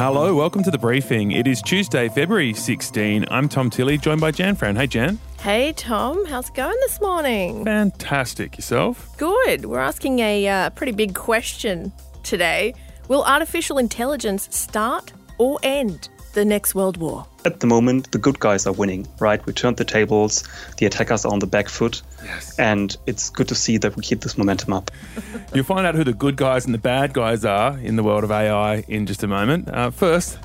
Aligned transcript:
Hello, 0.00 0.34
welcome 0.34 0.62
to 0.62 0.70
the 0.70 0.78
briefing. 0.78 1.32
It 1.32 1.46
is 1.46 1.60
Tuesday, 1.60 2.08
February 2.08 2.54
16. 2.54 3.26
I'm 3.30 3.50
Tom 3.50 3.68
Tilley, 3.68 3.98
joined 3.98 4.22
by 4.22 4.30
Jan 4.30 4.56
Fran. 4.56 4.74
Hey, 4.74 4.86
Jan. 4.86 5.18
Hey, 5.40 5.74
Tom. 5.74 6.24
How's 6.24 6.48
it 6.48 6.54
going 6.54 6.76
this 6.80 7.02
morning? 7.02 7.66
Fantastic. 7.66 8.56
Yourself? 8.56 9.14
Good. 9.18 9.66
We're 9.66 9.78
asking 9.78 10.20
a 10.20 10.48
uh, 10.48 10.70
pretty 10.70 10.92
big 10.92 11.14
question 11.14 11.92
today. 12.22 12.72
Will 13.08 13.22
artificial 13.24 13.76
intelligence 13.76 14.48
start 14.50 15.12
or 15.36 15.58
end 15.62 16.08
the 16.34 16.44
next 16.44 16.74
world 16.74 16.96
war? 16.96 17.26
At 17.44 17.60
the 17.60 17.66
moment, 17.66 18.12
the 18.12 18.18
good 18.18 18.38
guys 18.38 18.66
are 18.66 18.72
winning, 18.72 19.06
right? 19.18 19.44
We 19.46 19.52
turned 19.52 19.76
the 19.78 19.84
tables, 19.84 20.44
the 20.78 20.86
attackers 20.86 21.24
are 21.24 21.32
on 21.32 21.38
the 21.38 21.46
back 21.46 21.68
foot, 21.68 22.02
Yes. 22.24 22.58
and 22.58 22.96
it's 23.06 23.30
good 23.30 23.48
to 23.48 23.54
see 23.54 23.78
that 23.78 23.96
we 23.96 24.02
keep 24.02 24.20
this 24.20 24.36
momentum 24.36 24.72
up. 24.72 24.90
You'll 25.54 25.64
find 25.64 25.86
out 25.86 25.94
who 25.94 26.04
the 26.04 26.12
good 26.12 26.36
guys 26.36 26.64
and 26.66 26.74
the 26.74 26.78
bad 26.78 27.12
guys 27.12 27.44
are 27.44 27.78
in 27.78 27.96
the 27.96 28.02
world 28.02 28.24
of 28.24 28.30
AI 28.30 28.84
in 28.88 29.06
just 29.06 29.22
a 29.22 29.26
moment. 29.28 29.68
Uh, 29.68 29.90
first, 29.90 30.38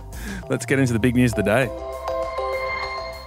let's 0.50 0.66
get 0.66 0.80
into 0.80 0.94
the 0.94 1.00
big 1.00 1.16
news 1.16 1.32
of 1.34 1.38
the 1.38 1.44
day. 1.44 1.70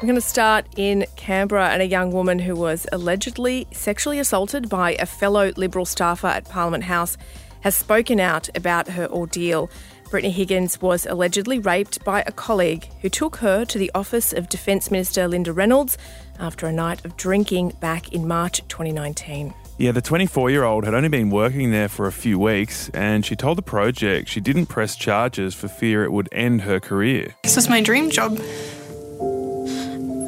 We're 0.01 0.07
going 0.07 0.15
to 0.15 0.21
start 0.21 0.67
in 0.77 1.07
Canberra 1.17 1.71
and 1.71 1.83
a 1.83 1.87
young 1.87 2.13
woman 2.13 2.39
who 2.39 2.55
was 2.55 2.87
allegedly 2.93 3.67
sexually 3.73 4.21
assaulted 4.21 4.69
by 4.69 4.93
a 4.95 5.07
fellow 5.07 5.53
Liberal 5.57 5.85
staffer 5.85 6.29
at 6.29 6.45
Parliament 6.49 6.85
House 6.85 7.17
has 7.63 7.75
spoken 7.75 8.21
out 8.21 8.49
about 8.57 8.87
her 8.91 9.09
ordeal. 9.09 9.69
Brittany 10.11 10.33
Higgins 10.33 10.81
was 10.81 11.05
allegedly 11.05 11.59
raped 11.59 12.03
by 12.03 12.23
a 12.27 12.33
colleague 12.33 12.89
who 13.03 13.11
took 13.11 13.37
her 13.37 13.67
to 13.67 13.79
the 13.79 13.91
office 13.95 14.33
of 14.33 14.49
Defence 14.49 14.91
Minister 14.91 15.29
Linda 15.29 15.53
Reynolds 15.53 15.99
after 16.39 16.67
a 16.67 16.73
night 16.73 17.05
of 17.05 17.17
drinking 17.17 17.75
back 17.81 18.13
in 18.13 18.27
March 18.27 18.67
2019. 18.69 19.53
Yeah, 19.77 19.93
the 19.93 20.01
24 20.01 20.51
year 20.51 20.65
old 20.65 20.85
had 20.85 20.95
only 20.95 21.11
been 21.11 21.29
working 21.29 21.73
there 21.73 21.89
for 21.89 22.07
a 22.07 22.13
few 22.13 22.39
weeks, 22.39 22.89
and 22.95 23.25
she 23.25 23.37
told 23.37 23.59
the 23.59 23.63
project 23.63 24.29
she 24.29 24.41
didn't 24.41 24.67
press 24.67 24.97
charges 24.97 25.55
for 25.55 25.69
fear 25.69 26.05
it 26.05 26.11
would 26.11 26.29
end 26.33 26.63
her 26.63 26.81
career. 26.81 27.35
This 27.43 27.57
was 27.57 27.69
my 27.69 27.83
dream 27.83 28.11
job. 28.11 28.39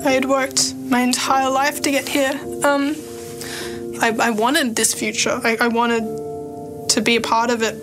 I 0.04 0.12
had 0.12 0.26
worked 0.26 0.74
my 0.74 1.00
entire 1.00 1.50
life 1.50 1.80
to 1.82 1.90
get 1.90 2.06
here. 2.06 2.32
Um, 2.64 2.94
I, 4.02 4.16
I 4.20 4.30
wanted 4.30 4.76
this 4.76 4.92
future. 4.92 5.40
I, 5.42 5.56
I 5.60 5.68
wanted 5.68 6.88
to 6.90 7.00
be 7.00 7.16
a 7.16 7.20
part 7.20 7.50
of 7.50 7.62
it 7.62 7.74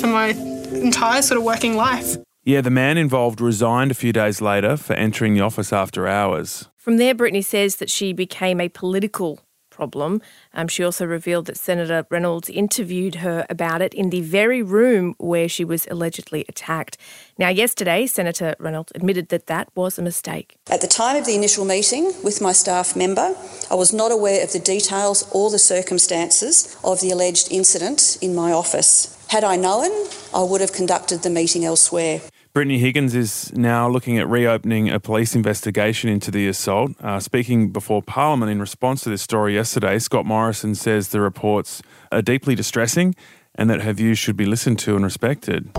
for 0.00 0.06
my 0.06 0.32
entire 0.72 1.22
sort 1.22 1.38
of 1.38 1.44
working 1.44 1.76
life. 1.76 2.16
Yeah, 2.44 2.62
the 2.62 2.70
man 2.70 2.96
involved 2.96 3.40
resigned 3.40 3.90
a 3.90 3.94
few 3.94 4.12
days 4.12 4.40
later 4.40 4.76
for 4.76 4.94
entering 4.94 5.34
the 5.34 5.40
office 5.40 5.72
after 5.72 6.08
hours. 6.08 6.68
From 6.76 6.96
there, 6.96 7.14
Brittany 7.14 7.42
says 7.42 7.76
that 7.76 7.90
she 7.90 8.12
became 8.12 8.60
a 8.60 8.70
political 8.70 9.40
problem. 9.70 10.20
Um, 10.52 10.68
she 10.68 10.84
also 10.84 11.06
revealed 11.06 11.46
that 11.46 11.56
Senator 11.56 12.06
Reynolds 12.10 12.50
interviewed 12.50 13.16
her 13.16 13.46
about 13.48 13.80
it 13.82 13.94
in 13.94 14.10
the 14.10 14.20
very 14.20 14.62
room 14.62 15.14
where 15.18 15.48
she 15.48 15.64
was 15.64 15.86
allegedly 15.90 16.44
attacked. 16.48 16.98
Now, 17.38 17.48
yesterday, 17.48 18.06
Senator 18.06 18.54
Reynolds 18.58 18.92
admitted 18.94 19.28
that 19.28 19.46
that 19.46 19.68
was 19.74 19.98
a 19.98 20.02
mistake. 20.02 20.56
At 20.70 20.80
the 20.80 20.86
time 20.86 21.16
of 21.16 21.24
the 21.24 21.34
initial 21.34 21.64
meeting 21.64 22.12
with 22.22 22.40
my 22.40 22.52
staff 22.52 22.94
member, 22.96 23.34
I 23.70 23.74
was 23.74 23.92
not 23.92 24.12
aware 24.12 24.42
of 24.42 24.52
the 24.52 24.58
details 24.58 25.28
or 25.32 25.50
the 25.50 25.58
circumstances 25.58 26.76
of 26.84 27.00
the 27.00 27.10
alleged 27.10 27.50
incident 27.50 28.18
in 28.20 28.34
my 28.34 28.52
office. 28.52 29.16
Had 29.30 29.44
I 29.44 29.54
known, 29.54 29.92
I 30.34 30.42
would 30.42 30.60
have 30.60 30.72
conducted 30.72 31.22
the 31.22 31.30
meeting 31.30 31.64
elsewhere. 31.64 32.20
Brittany 32.52 32.80
Higgins 32.80 33.14
is 33.14 33.52
now 33.52 33.88
looking 33.88 34.18
at 34.18 34.28
reopening 34.28 34.90
a 34.90 34.98
police 34.98 35.36
investigation 35.36 36.10
into 36.10 36.32
the 36.32 36.48
assault. 36.48 36.90
Uh, 37.00 37.20
speaking 37.20 37.70
before 37.70 38.02
Parliament 38.02 38.50
in 38.50 38.58
response 38.58 39.04
to 39.04 39.08
this 39.08 39.22
story 39.22 39.54
yesterday, 39.54 40.00
Scott 40.00 40.26
Morrison 40.26 40.74
says 40.74 41.10
the 41.10 41.20
reports 41.20 41.80
are 42.10 42.22
deeply 42.22 42.56
distressing 42.56 43.14
and 43.54 43.70
that 43.70 43.82
her 43.82 43.92
views 43.92 44.18
should 44.18 44.36
be 44.36 44.46
listened 44.46 44.80
to 44.80 44.96
and 44.96 45.04
respected. 45.04 45.72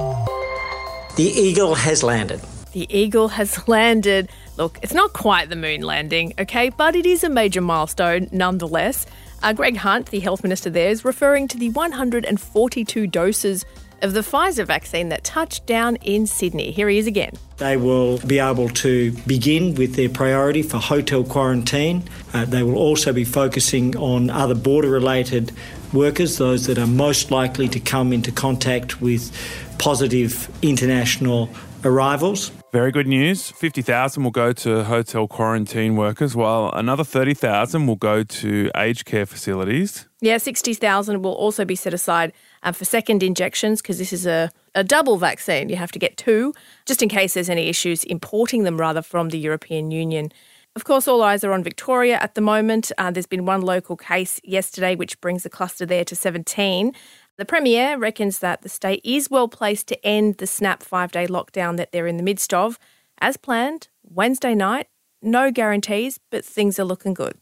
The 1.17 1.33
Eagle 1.35 1.75
has 1.75 2.03
landed. 2.03 2.39
The 2.71 2.87
Eagle 2.89 3.27
has 3.27 3.67
landed. 3.67 4.29
Look, 4.55 4.79
it's 4.81 4.93
not 4.93 5.11
quite 5.11 5.49
the 5.49 5.57
moon 5.57 5.81
landing, 5.81 6.33
okay, 6.39 6.69
but 6.69 6.95
it 6.95 7.05
is 7.05 7.21
a 7.25 7.29
major 7.29 7.59
milestone 7.59 8.29
nonetheless. 8.31 9.05
Uh, 9.43 9.53
Greg 9.53 9.77
Hunt, 9.77 10.07
the 10.07 10.19
health 10.19 10.43
minister 10.43 10.69
there, 10.69 10.89
is 10.89 11.03
referring 11.03 11.47
to 11.47 11.57
the 11.57 11.69
142 11.69 13.07
doses 13.07 13.65
of 14.03 14.13
the 14.13 14.21
Pfizer 14.21 14.65
vaccine 14.65 15.09
that 15.09 15.23
touched 15.23 15.65
down 15.65 15.95
in 15.97 16.27
Sydney. 16.27 16.71
Here 16.71 16.89
he 16.89 16.97
is 16.97 17.07
again. 17.07 17.33
They 17.57 17.77
will 17.77 18.19
be 18.19 18.39
able 18.39 18.69
to 18.69 19.11
begin 19.27 19.75
with 19.75 19.95
their 19.95 20.09
priority 20.09 20.61
for 20.61 20.77
hotel 20.77 21.23
quarantine. 21.23 22.03
Uh, 22.33 22.45
they 22.45 22.63
will 22.63 22.77
also 22.77 23.13
be 23.13 23.23
focusing 23.23 23.95
on 23.97 24.29
other 24.29 24.55
border 24.55 24.89
related 24.89 25.51
workers, 25.93 26.37
those 26.37 26.65
that 26.67 26.77
are 26.77 26.87
most 26.87 27.31
likely 27.31 27.67
to 27.69 27.79
come 27.79 28.13
into 28.13 28.31
contact 28.31 29.01
with 29.01 29.31
positive 29.77 30.49
international 30.61 31.49
arrivals. 31.83 32.51
Very 32.71 32.93
good 32.93 33.07
news 33.07 33.51
50,000 33.51 34.23
will 34.23 34.31
go 34.31 34.53
to 34.53 34.85
hotel 34.85 35.27
quarantine 35.27 35.97
workers, 35.97 36.37
while 36.37 36.71
another 36.73 37.03
30,000 37.03 37.85
will 37.85 37.97
go 37.97 38.23
to 38.23 38.71
aged 38.77 39.03
care 39.03 39.25
facilities. 39.25 40.07
Yeah, 40.21 40.37
60,000 40.37 41.21
will 41.21 41.33
also 41.33 41.65
be 41.65 41.75
set 41.75 41.93
aside 41.93 42.31
um, 42.63 42.73
for 42.73 42.85
second 42.85 43.23
injections 43.23 43.81
because 43.81 43.97
this 43.97 44.13
is 44.13 44.25
a, 44.25 44.51
a 44.73 44.85
double 44.85 45.17
vaccine. 45.17 45.67
You 45.67 45.75
have 45.75 45.91
to 45.91 45.99
get 45.99 46.15
two, 46.15 46.53
just 46.85 47.03
in 47.03 47.09
case 47.09 47.33
there's 47.33 47.49
any 47.49 47.67
issues 47.67 48.05
importing 48.05 48.63
them 48.63 48.79
rather 48.79 49.01
from 49.01 49.29
the 49.29 49.37
European 49.37 49.91
Union. 49.91 50.31
Of 50.73 50.85
course, 50.85 51.05
all 51.05 51.21
eyes 51.21 51.43
are 51.43 51.51
on 51.51 51.63
Victoria 51.63 52.17
at 52.21 52.35
the 52.35 52.39
moment. 52.39 52.93
Uh, 52.97 53.11
there's 53.11 53.25
been 53.25 53.45
one 53.45 53.61
local 53.61 53.97
case 53.97 54.39
yesterday, 54.45 54.95
which 54.95 55.19
brings 55.19 55.43
the 55.43 55.49
cluster 55.49 55.85
there 55.85 56.05
to 56.05 56.15
17. 56.15 56.93
The 57.41 57.45
Premier 57.45 57.97
reckons 57.97 58.37
that 58.37 58.61
the 58.61 58.69
state 58.69 59.01
is 59.03 59.31
well 59.31 59.47
placed 59.47 59.87
to 59.87 60.05
end 60.05 60.37
the 60.37 60.45
snap 60.45 60.83
five 60.83 61.11
day 61.11 61.25
lockdown 61.25 61.75
that 61.77 61.91
they're 61.91 62.05
in 62.05 62.17
the 62.17 62.21
midst 62.21 62.53
of. 62.53 62.77
As 63.19 63.35
planned, 63.35 63.87
Wednesday 64.03 64.53
night, 64.53 64.89
no 65.23 65.49
guarantees, 65.49 66.19
but 66.29 66.45
things 66.45 66.77
are 66.77 66.83
looking 66.83 67.15
good. 67.15 67.39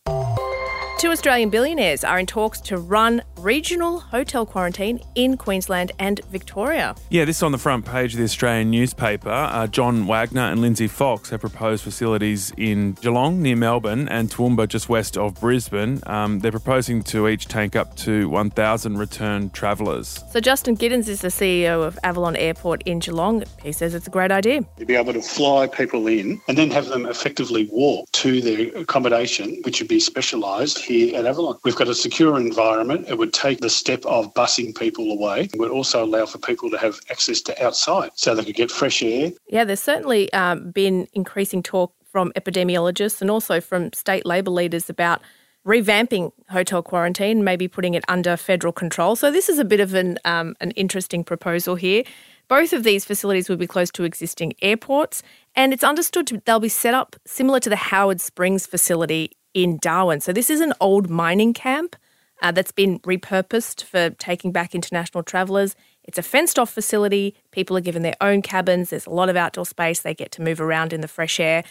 Two 1.00 1.12
Australian 1.12 1.50
billionaires 1.50 2.04
are 2.04 2.20
in 2.20 2.26
talks 2.26 2.60
to 2.60 2.78
run 2.78 3.22
regional 3.38 4.02
hotel 4.02 4.46
quarantine 4.46 5.00
in 5.16 5.38
Queensland 5.38 5.94
and 5.98 6.20
Victoria. 6.26 6.94
Yeah, 7.10 7.24
this 7.24 7.38
is 7.38 7.44
on 7.44 7.54
the 7.54 7.58
front 7.58 7.86
page 7.86 8.12
of 8.14 8.18
the 8.18 8.26
Australian 8.26 8.70
newspaper. 8.70 9.30
Uh, 9.30 9.66
John 9.68 10.08
Wagner 10.08 10.42
and 10.42 10.60
Lindsay 10.60 10.88
Fox 10.88 11.30
have 11.30 11.40
proposed 11.40 11.86
facilities 11.86 12.52
in 12.58 12.98
Geelong 13.02 13.42
near 13.42 13.56
Melbourne 13.56 14.10
and 14.10 14.30
Toowoomba 14.30 14.68
just 14.68 14.90
west 14.90 15.16
of 15.16 15.40
Brisbane. 15.40 16.02
Um, 16.06 16.40
they're 16.40 16.52
proposing 16.52 17.02
to 17.04 17.30
each 17.30 17.48
take 17.48 17.78
up 17.78 17.96
to 18.00 18.28
1,000 18.28 18.98
return 18.98 19.52
travellers. 19.52 20.22
So, 20.34 20.42
Justin 20.42 20.76
Giddings 20.76 21.08
is 21.08 21.22
the 21.22 21.30
CEO 21.30 21.82
of 21.82 21.98
Avalon 22.04 22.36
Airport 22.36 22.84
in 22.84 23.00
Geelong. 23.00 23.46
He 23.64 23.72
says 23.72 23.96
it's 23.96 24.08
a 24.08 24.12
great 24.12 24.34
idea. 24.34 24.64
to 24.78 24.86
be 24.86 24.96
able 24.96 25.14
to 25.14 25.22
fly 25.22 25.66
people 25.66 26.08
in 26.08 26.42
and 26.50 26.58
then 26.58 26.70
have 26.72 26.88
them 26.88 27.06
effectively 27.06 27.70
walk 27.72 28.12
to 28.12 28.42
their 28.42 28.78
accommodation, 28.78 29.62
which 29.64 29.80
would 29.80 29.88
be 29.88 30.02
specialised 30.02 30.89
here 30.90 31.16
at 31.16 31.26
Avalon. 31.26 31.58
We've 31.64 31.76
got 31.76 31.88
a 31.88 31.96
secure 31.96 32.38
environment. 32.38 33.08
It 33.08 33.18
would 33.18 33.32
take 33.32 33.60
the 33.60 33.70
step 33.70 34.06
of 34.06 34.34
busing 34.34 34.78
people 34.78 35.12
away. 35.12 35.44
It 35.54 35.60
would 35.60 35.72
also 35.72 36.04
allow 36.04 36.26
for 36.26 36.40
people 36.40 36.70
to 36.72 36.78
have 36.78 37.00
access 37.10 37.42
to 37.42 37.64
outside 37.64 38.12
so 38.16 38.34
they 38.34 38.44
could 38.44 38.56
get 38.56 38.72
fresh 38.72 39.04
air. 39.04 39.32
Yeah, 39.48 39.64
there's 39.64 39.80
certainly 39.80 40.32
um, 40.34 40.72
been 40.72 41.08
increasing 41.14 41.64
talk 41.64 41.94
from 42.12 42.32
epidemiologists 42.36 43.22
and 43.22 43.30
also 43.30 43.62
from 43.62 43.94
state 43.94 44.26
Labor 44.26 44.52
leaders 44.52 44.90
about 44.90 45.22
revamping 45.66 46.32
hotel 46.50 46.82
quarantine, 46.82 47.44
maybe 47.44 47.68
putting 47.68 47.94
it 47.94 48.04
under 48.08 48.36
federal 48.36 48.74
control. 48.74 49.16
So 49.16 49.32
this 49.32 49.48
is 49.48 49.60
a 49.60 49.66
bit 49.66 49.80
of 49.80 49.94
an 49.94 50.18
um, 50.26 50.56
an 50.60 50.72
interesting 50.72 51.24
proposal 51.24 51.76
here. 51.76 52.04
Both 52.48 52.74
of 52.74 52.84
these 52.84 53.06
facilities 53.06 53.48
will 53.48 53.58
be 53.58 53.68
close 53.68 53.92
to 53.92 54.04
existing 54.04 54.54
airports, 54.64 55.22
and 55.56 55.72
it's 55.72 55.84
understood 55.84 56.42
they'll 56.46 56.60
be 56.60 56.68
set 56.68 56.96
up 56.96 57.16
similar 57.28 57.60
to 57.60 57.70
the 57.70 57.76
Howard 57.76 58.20
Springs 58.20 58.66
facility 58.66 59.34
in 59.54 59.78
Darwin. 59.82 60.22
So 60.22 60.32
this 60.34 60.50
is 60.50 60.62
an 60.62 60.74
old 60.80 61.10
mining 61.10 61.54
camp 61.54 61.96
uh, 62.42 62.52
that's 62.52 62.72
been 62.72 63.00
repurposed 63.00 63.84
for 63.84 64.12
taking 64.12 64.52
back 64.52 64.74
international 64.76 65.24
travellers. 65.24 65.76
It's 66.04 66.18
a 66.18 66.24
fenced 66.24 66.58
off 66.58 66.70
facility. 66.72 67.36
People 67.52 67.78
are 67.78 67.82
given 67.82 68.02
their 68.02 68.16
own 68.22 68.42
cabins. 68.42 68.90
There's 68.90 69.06
a 69.06 69.10
lot 69.12 69.30
of 69.30 69.36
outdoor 69.36 69.66
space. 69.66 70.00
They 70.02 70.14
get 70.14 70.32
to 70.34 70.42
move 70.42 70.60
around 70.62 70.94
in 70.94 71.02
the 71.02 71.08
fresh 71.08 71.40
air. 71.40 71.64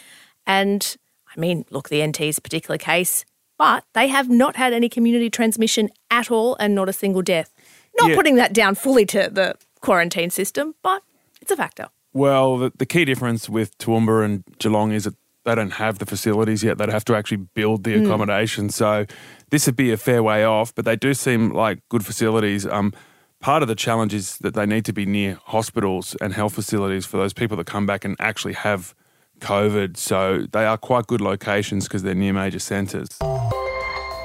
And 0.45 0.95
I 1.35 1.39
mean, 1.39 1.65
look, 1.69 1.89
the 1.89 2.05
NT's 2.05 2.39
particular 2.39 2.77
case, 2.77 3.25
but 3.57 3.83
they 3.93 4.07
have 4.07 4.29
not 4.29 4.55
had 4.55 4.73
any 4.73 4.89
community 4.89 5.29
transmission 5.29 5.89
at 6.09 6.31
all 6.31 6.55
and 6.59 6.73
not 6.75 6.87
a 6.89 6.93
single 6.93 7.21
death. 7.21 7.53
Not 7.99 8.11
Yeah. 8.11 8.15
putting 8.15 8.35
that 8.35 8.53
down 8.53 8.75
fully 8.75 9.05
to 9.07 9.29
the 9.31 9.55
quarantine 9.81 10.29
system, 10.29 10.75
but 10.81 11.03
it's 11.41 11.51
a 11.51 11.57
factor. 11.57 11.87
Well, 12.13 12.57
the, 12.57 12.71
the 12.77 12.85
key 12.85 13.05
difference 13.05 13.49
with 13.49 13.77
Toowoomba 13.77 14.25
and 14.25 14.43
Geelong 14.57 14.91
is 14.91 15.03
that 15.03 15.15
they 15.45 15.55
don't 15.55 15.71
have 15.71 15.99
the 15.99 16.05
facilities 16.05 16.63
yet. 16.63 16.77
They'd 16.77 16.89
have 16.89 17.05
to 17.05 17.15
actually 17.15 17.45
build 17.53 17.83
the 17.83 18.03
accommodation. 18.03 18.69
So 18.69 19.05
this 19.49 19.65
would 19.65 19.75
be 19.75 19.91
a 19.91 19.97
fair 19.97 20.21
way 20.21 20.43
off, 20.43 20.75
but 20.75 20.85
they 20.85 20.95
do 20.95 21.13
seem 21.13 21.51
like 21.51 21.79
good 21.89 22.05
facilities. 22.05 22.65
Um, 22.65 22.93
part 23.39 23.61
of 23.61 23.67
the 23.67 23.75
challenge 23.75 24.13
is 24.13 24.37
that 24.39 24.53
they 24.53 24.65
need 24.65 24.85
to 24.85 24.93
be 24.93 25.05
near 25.05 25.39
hospitals 25.45 26.15
and 26.21 26.33
health 26.33 26.53
facilities 26.53 27.05
for 27.05 27.17
those 27.17 27.33
people 27.33 27.57
that 27.57 27.67
come 27.67 27.85
back 27.85 28.03
and 28.03 28.15
actually 28.19 28.53
have 28.53 28.93
COVID. 29.39 29.97
So 29.97 30.45
they 30.51 30.65
are 30.65 30.77
quite 30.77 31.07
good 31.07 31.21
locations 31.21 31.85
because 31.85 32.03
they're 32.03 32.15
near 32.15 32.33
major 32.33 32.59
centres. 32.59 33.17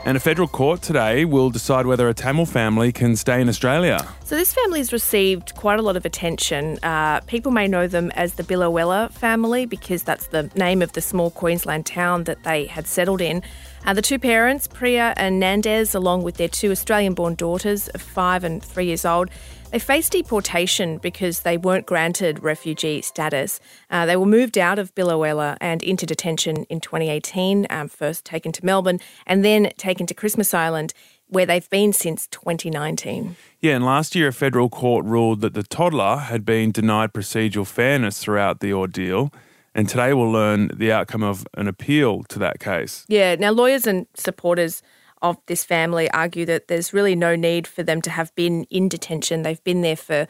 And 0.07 0.19
a 0.19 0.21
federal 0.21 0.49
court 0.49 0.83
today 0.83 1.25
will 1.25 1.49
decide 1.49 1.87
whether 1.87 2.11
a 2.11 2.15
Tamil 2.15 2.45
family 2.45 2.93
can 2.93 3.17
stay 3.17 3.41
in 3.41 3.49
Australia. 3.49 4.07
So 4.25 4.37
this 4.37 4.53
family 4.53 4.81
has 4.81 4.93
received 4.93 5.55
quite 5.55 5.79
a 5.79 5.83
lot 5.83 5.97
of 5.97 6.05
attention. 6.05 6.79
Uh, 6.83 7.21
people 7.21 7.51
may 7.51 7.67
know 7.67 7.87
them 7.87 8.11
as 8.11 8.35
the 8.35 8.43
Biloela 8.43 9.11
family 9.13 9.65
because 9.65 10.03
that's 10.03 10.27
the 10.27 10.51
name 10.57 10.83
of 10.83 10.93
the 10.93 11.01
small 11.01 11.31
Queensland 11.31 11.87
town 11.87 12.25
that 12.25 12.43
they 12.43 12.67
had 12.67 12.87
settled 12.87 13.23
in. 13.23 13.43
Uh, 13.87 13.95
the 13.95 14.03
two 14.03 14.19
parents, 14.19 14.67
Priya 14.67 15.15
and 15.17 15.41
Nades, 15.41 15.95
along 15.95 16.23
with 16.23 16.37
their 16.37 16.49
two 16.49 16.71
Australian-born 16.71 17.37
daughters 17.37 17.89
of 17.89 18.03
five 18.03 18.45
and 18.45 18.63
three 18.63 18.85
years 18.85 19.07
old, 19.07 19.31
they 19.75 19.81
faced 19.81 20.13
deportation 20.13 20.99
because 20.99 21.41
they 21.41 21.57
weren't 21.57 21.85
granted 21.85 22.41
refugee 22.45 23.03
status. 23.03 23.59
Uh, 23.91 24.07
they 24.07 24.15
were 24.15 24.25
moved 24.25 24.57
out 24.57 24.79
of 24.79 24.95
Biloela 24.95 25.57
and 25.61 25.83
into 25.83 26.07
detention 26.07 26.63
in 26.71 26.79
2018, 26.79 27.67
um, 27.71 27.89
first 27.89 28.25
taken 28.25 28.53
to 28.53 28.65
Melbourne 28.65 29.01
and 29.27 29.45
then 29.45 29.73
taken 29.77 30.07
to 30.07 30.15
Christmas 30.15 30.55
Island, 30.55 30.95
where 31.27 31.45
they've 31.45 31.69
been 31.71 31.93
since 31.93 32.29
2019. 32.29 33.35
Yeah, 33.61 33.75
and 33.75 33.85
last 33.85 34.15
year 34.15 34.29
a 34.29 34.33
federal 34.33 34.69
court 34.69 35.05
ruled 35.07 35.41
that 35.41 35.55
the 35.55 35.65
toddler 35.65 36.19
had 36.19 36.45
been 36.45 36.71
denied 36.71 37.13
procedural 37.13 37.67
fairness 37.67 38.23
throughout 38.23 38.61
the 38.61 38.73
ordeal. 38.73 39.33
And 39.75 39.89
today 39.89 40.15
we'll 40.15 40.31
learn 40.31 40.71
the 40.73 40.93
outcome 40.93 41.25
of 41.25 41.49
an 41.55 41.67
appeal 41.67 42.23
to 42.29 42.39
that 42.39 42.61
case. 42.61 43.05
Yeah, 43.09 43.35
now 43.35 43.51
lawyers 43.51 43.89
and 43.89 44.07
supporters 44.15 44.83
of 45.25 45.39
this 45.47 45.65
family 45.65 46.09
argue 46.13 46.47
that 46.47 46.69
there's 46.69 46.93
really 46.93 47.17
no 47.17 47.35
need 47.35 47.67
for 47.67 47.83
them 47.83 48.01
to 48.03 48.11
have 48.11 48.33
been 48.37 48.65
in 48.71 48.89
detention. 48.89 49.43
They've 49.43 49.65
been 49.65 49.81
there 49.81 49.97
for 49.97 50.29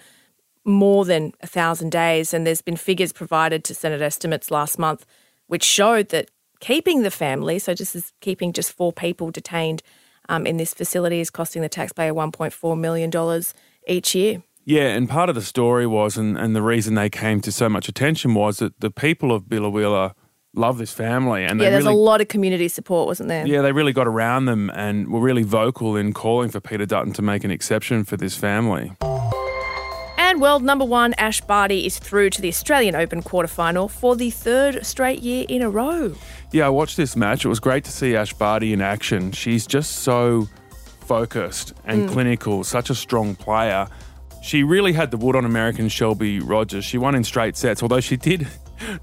more 0.65 1.05
than 1.05 1.35
a 1.43 1.47
thousand 1.47 1.93
days, 1.93 2.33
and 2.33 2.47
there's 2.47 2.63
been 2.63 2.77
figures 2.77 3.13
provided 3.13 3.65
to 3.65 3.75
Senate 3.75 4.01
estimates 4.01 4.51
last 4.51 4.79
month 4.79 5.05
which 5.47 5.63
showed 5.63 6.09
that 6.11 6.31
keeping 6.61 7.03
the 7.03 7.11
family, 7.11 7.59
so 7.59 7.75
just 7.75 7.95
as 7.95 8.13
keeping 8.21 8.53
just 8.53 8.73
four 8.73 8.93
people 8.93 9.31
detained 9.31 9.83
um, 10.29 10.47
in 10.47 10.57
this 10.57 10.73
facility, 10.73 11.21
is 11.21 11.31
costing 11.31 11.63
the 11.63 11.69
taxpayer 11.69 12.15
$1.4 12.15 12.79
million 12.79 13.43
each 13.87 14.15
year. 14.15 14.43
Yeah, 14.65 14.89
and 14.89 15.09
part 15.09 15.29
of 15.29 15.35
the 15.35 15.43
story 15.43 15.87
was, 15.87 16.17
and, 16.17 16.39
and 16.39 16.57
the 16.57 16.63
reason 16.63 16.95
they 16.95 17.11
came 17.11 17.41
to 17.43 17.53
so 17.53 17.69
much 17.69 17.89
attention 17.89 18.35
was 18.35 18.59
that 18.59 18.81
the 18.81 18.91
people 18.91 19.33
of 19.33 19.45
Biloela 19.45 20.15
love 20.55 20.79
this 20.79 20.93
family. 20.93 21.45
And 21.45 21.61
yeah, 21.61 21.71
there's 21.71 21.85
really, 21.85 21.97
a 21.97 21.99
lot 21.99 22.21
of 22.21 22.29
community 22.29 22.69
support, 22.69 23.07
wasn't 23.07 23.29
there? 23.29 23.47
Yeah, 23.47 23.63
they 23.63 23.73
really 23.73 23.93
got 23.93 24.07
around 24.07 24.47
them 24.47 24.71
and 24.71 25.09
were 25.09 25.21
really 25.21 25.43
vocal 25.43 25.97
in 25.97 26.13
calling 26.13 26.51
for 26.51 26.61
Peter 26.61 26.87
Dutton 26.87 27.13
to 27.15 27.23
make 27.23 27.45
an 27.45 27.51
exception 27.51 28.05
for 28.05 28.17
this 28.17 28.37
family. 28.37 28.93
And 30.17 30.41
world 30.41 30.63
number 30.63 30.85
one 30.85 31.15
Ash 31.15 31.41
Barty 31.41 31.87
is 31.87 31.99
through 31.99 32.31
to 32.31 32.41
the 32.41 32.49
Australian 32.49 32.95
Open 32.95 33.23
quarterfinal 33.23 33.91
for 33.91 34.17
the 34.17 34.31
third 34.31 34.85
straight 34.85 35.21
year 35.21 35.45
in 35.49 35.63
a 35.63 35.71
row. 35.71 36.15
Yeah, 36.53 36.67
I 36.67 36.71
watched 36.71 36.97
this 36.97 37.15
match. 37.15 37.45
It 37.45 37.49
was 37.49 37.61
great 37.61 37.85
to 37.85 37.93
see 37.93 38.17
Ash 38.17 38.33
Barty 38.33 38.73
in 38.73 38.81
action. 38.81 39.33
She's 39.33 39.67
just 39.67 39.99
so 39.99 40.49
focused 41.01 41.75
and 41.85 42.09
mm. 42.09 42.13
clinical, 42.13 42.65
such 42.65 42.91
a 42.91 42.95
strong 42.95 43.35
player. 43.35 43.87
She 44.43 44.63
really 44.63 44.93
had 44.93 45.11
the 45.11 45.17
wood 45.17 45.37
on 45.37 45.45
American 45.45 45.89
Shelby 45.89 46.41
Rogers. 46.41 46.85
She 46.85 46.99
won 46.99 47.15
in 47.15 47.25
straight 47.25 47.57
sets, 47.57 47.83
although 47.83 48.01
she 48.01 48.17
did 48.17 48.47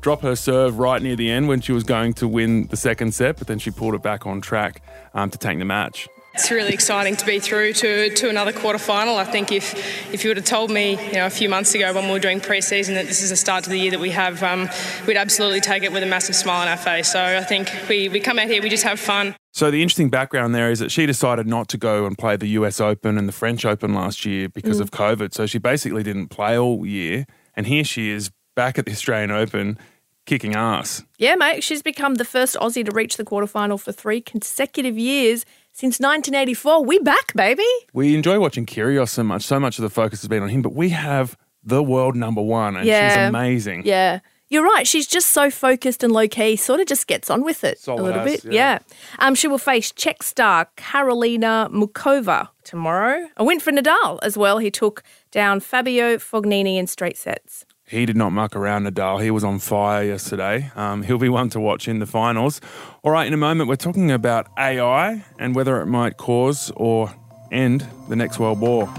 drop 0.02 0.22
her 0.22 0.36
serve 0.36 0.80
right 0.80 1.02
near 1.02 1.16
the 1.16 1.30
end 1.30 1.48
when 1.48 1.62
she 1.62 1.72
was 1.72 1.84
going 1.84 2.14
to 2.14 2.28
win 2.28 2.68
the 2.68 2.78
second 2.78 3.14
set, 3.14 3.38
but 3.38 3.48
then 3.48 3.60
she 3.60 3.72
pulled 3.72 3.94
it 3.94 4.02
back 4.02 4.26
on 4.26 4.42
track 4.42 4.82
um, 5.14 5.30
to 5.30 5.38
take 5.38 5.60
the 5.60 5.66
match. 5.66 6.08
It's 6.34 6.50
really 6.50 6.74
exciting 6.74 7.18
to 7.18 7.26
be 7.26 7.40
through 7.40 7.74
to, 7.74 8.10
to 8.16 8.30
another 8.30 8.54
quarter 8.54 8.80
final. 8.80 9.18
I 9.18 9.26
think 9.26 9.52
if, 9.52 9.74
if 10.14 10.24
you 10.24 10.30
would 10.30 10.38
have 10.38 10.46
told 10.46 10.72
me 10.72 10.92
you 11.08 11.14
know, 11.14 11.26
a 11.26 11.30
few 11.30 11.50
months 11.50 11.76
ago 11.76 11.94
when 11.94 12.06
we 12.06 12.12
were 12.12 12.20
doing 12.20 12.40
pre-season 12.40 12.96
that 12.96 13.06
this 13.08 13.22
is 13.22 13.32
the 13.32 13.36
start 13.36 13.66
to 13.66 13.70
the 13.70 13.78
year 13.78 13.92
that 13.92 14.00
we 14.00 14.12
have, 14.12 14.42
um, 14.42 14.70
we'd 15.06 15.18
absolutely 15.18 15.60
take 15.60 15.84
it 15.84 15.92
with 15.92 16.04
a 16.04 16.06
massive 16.06 16.36
smile 16.36 16.62
on 16.62 16.70
our 16.70 16.78
face. 16.78 17.12
So 17.12 17.22
I 17.22 17.44
think 17.44 17.70
we, 17.90 18.08
we 18.08 18.22
come 18.22 18.40
out 18.40 18.48
here, 18.48 18.62
we 18.62 18.70
just 18.70 18.86
have 18.86 18.98
fun. 18.98 19.36
So 19.52 19.70
the 19.70 19.82
interesting 19.82 20.10
background 20.10 20.56
there 20.56 20.72
is 20.72 20.80
that 20.80 20.90
she 20.90 21.06
decided 21.06 21.48
not 21.48 21.68
to 21.70 21.78
go 21.78 22.06
and 22.06 22.18
play 22.18 22.38
the 22.38 22.48
US 22.48 22.80
Open 22.80 23.18
and 23.18 23.28
the 23.28 23.34
French 23.34 23.66
Open 23.66 23.94
last 23.94 24.26
year 24.26 24.48
because 24.48 24.80
of 24.80 24.92
COVID. 24.92 25.34
So 25.34 25.46
she 25.46 25.58
basically 25.58 26.04
didn't 26.04 26.28
play 26.28 26.58
all 26.58 26.86
year. 26.86 27.26
And 27.58 27.68
here 27.68 27.84
she 27.84 28.10
is 28.10 28.32
back 28.56 28.78
at 28.80 28.86
the 28.86 28.92
Australian 28.92 29.32
Open 29.32 29.78
kicking 30.26 30.56
ass. 30.56 31.04
Yeah, 31.18 31.36
mate, 31.36 31.64
she's 31.64 31.82
become 31.82 32.16
the 32.16 32.26
first 32.26 32.56
Aussie 32.56 32.86
to 32.86 32.92
reach 32.92 33.18
the 33.18 33.24
quarterfinal 33.26 33.80
for 33.80 33.92
three 33.92 34.22
consecutive 34.22 34.98
years 34.98 35.46
since 35.74 36.00
1984. 36.00 36.86
We 36.86 37.00
back, 37.00 37.34
baby. 37.36 37.66
We 37.94 38.16
enjoy 38.16 38.40
watching 38.40 38.66
Kyrgios 38.66 39.10
so 39.10 39.24
much. 39.24 39.44
So 39.44 39.60
much 39.60 39.80
of 39.80 39.84
the 39.84 39.90
focus 39.90 40.22
has 40.22 40.28
been 40.28 40.44
on 40.44 40.50
him, 40.50 40.62
but 40.62 40.74
we 40.74 40.90
have 40.90 41.38
the 41.64 41.82
world 41.84 42.16
number 42.16 42.42
one, 42.42 42.76
and 42.76 42.86
she's 42.86 43.18
amazing. 43.18 43.84
Yeah. 43.86 44.20
You're 44.50 44.66
right. 44.66 44.86
She's 44.86 45.08
just 45.08 45.30
so 45.30 45.50
focused 45.50 46.04
and 46.04 46.12
low 46.12 46.28
key, 46.28 46.58
sort 46.58 46.82
of 46.82 46.86
just 46.86 47.08
gets 47.08 47.30
on 47.30 47.42
with 47.42 47.64
it 47.64 47.80
Solid 47.80 48.02
a 48.02 48.04
little 48.04 48.20
ass, 48.22 48.42
bit. 48.42 48.54
yeah. 48.54 48.80
Yeah. 48.80 48.80
Um, 49.20 49.34
she 49.34 49.48
will 49.48 49.58
face 49.58 49.94
Czech 49.94 50.22
star 50.24 50.68
Karolina 50.76 51.70
Muchová 51.72 52.50
tomorrow. 52.66 53.28
A 53.38 53.46
win 53.46 53.62
for 53.62 53.72
Nadal 53.72 54.20
as 54.22 54.38
well. 54.38 54.58
He 54.58 54.70
took 54.70 55.04
down 55.32 55.62
Fabio 55.62 56.18
Fognini 56.18 56.76
in 56.78 56.86
straight 56.88 57.18
sets. 57.18 57.66
He 57.92 58.06
did 58.06 58.16
not 58.16 58.32
muck 58.32 58.56
around 58.56 58.88
Nadal. 58.88 59.22
He 59.22 59.32
was 59.32 59.44
on 59.44 59.60
fire 59.60 60.02
yesterday. 60.02 60.72
Um, 60.78 61.04
he'll 61.04 61.18
be 61.18 61.28
one 61.28 61.50
to 61.50 61.60
watch 61.60 61.90
in 61.90 62.00
the 62.00 62.06
finals. 62.06 62.62
All 63.04 63.12
right, 63.12 63.28
in 63.28 63.34
a 63.34 63.38
moment, 63.38 63.68
we're 63.68 63.76
talking 63.76 64.12
about 64.12 64.48
AI 64.58 65.26
and 65.38 65.54
whether 65.54 65.82
it 65.82 65.88
might 65.88 66.16
cause 66.16 66.72
or 66.78 67.14
end 67.52 67.86
the 68.08 68.16
next 68.16 68.40
world 68.40 68.62
war. 68.62 68.90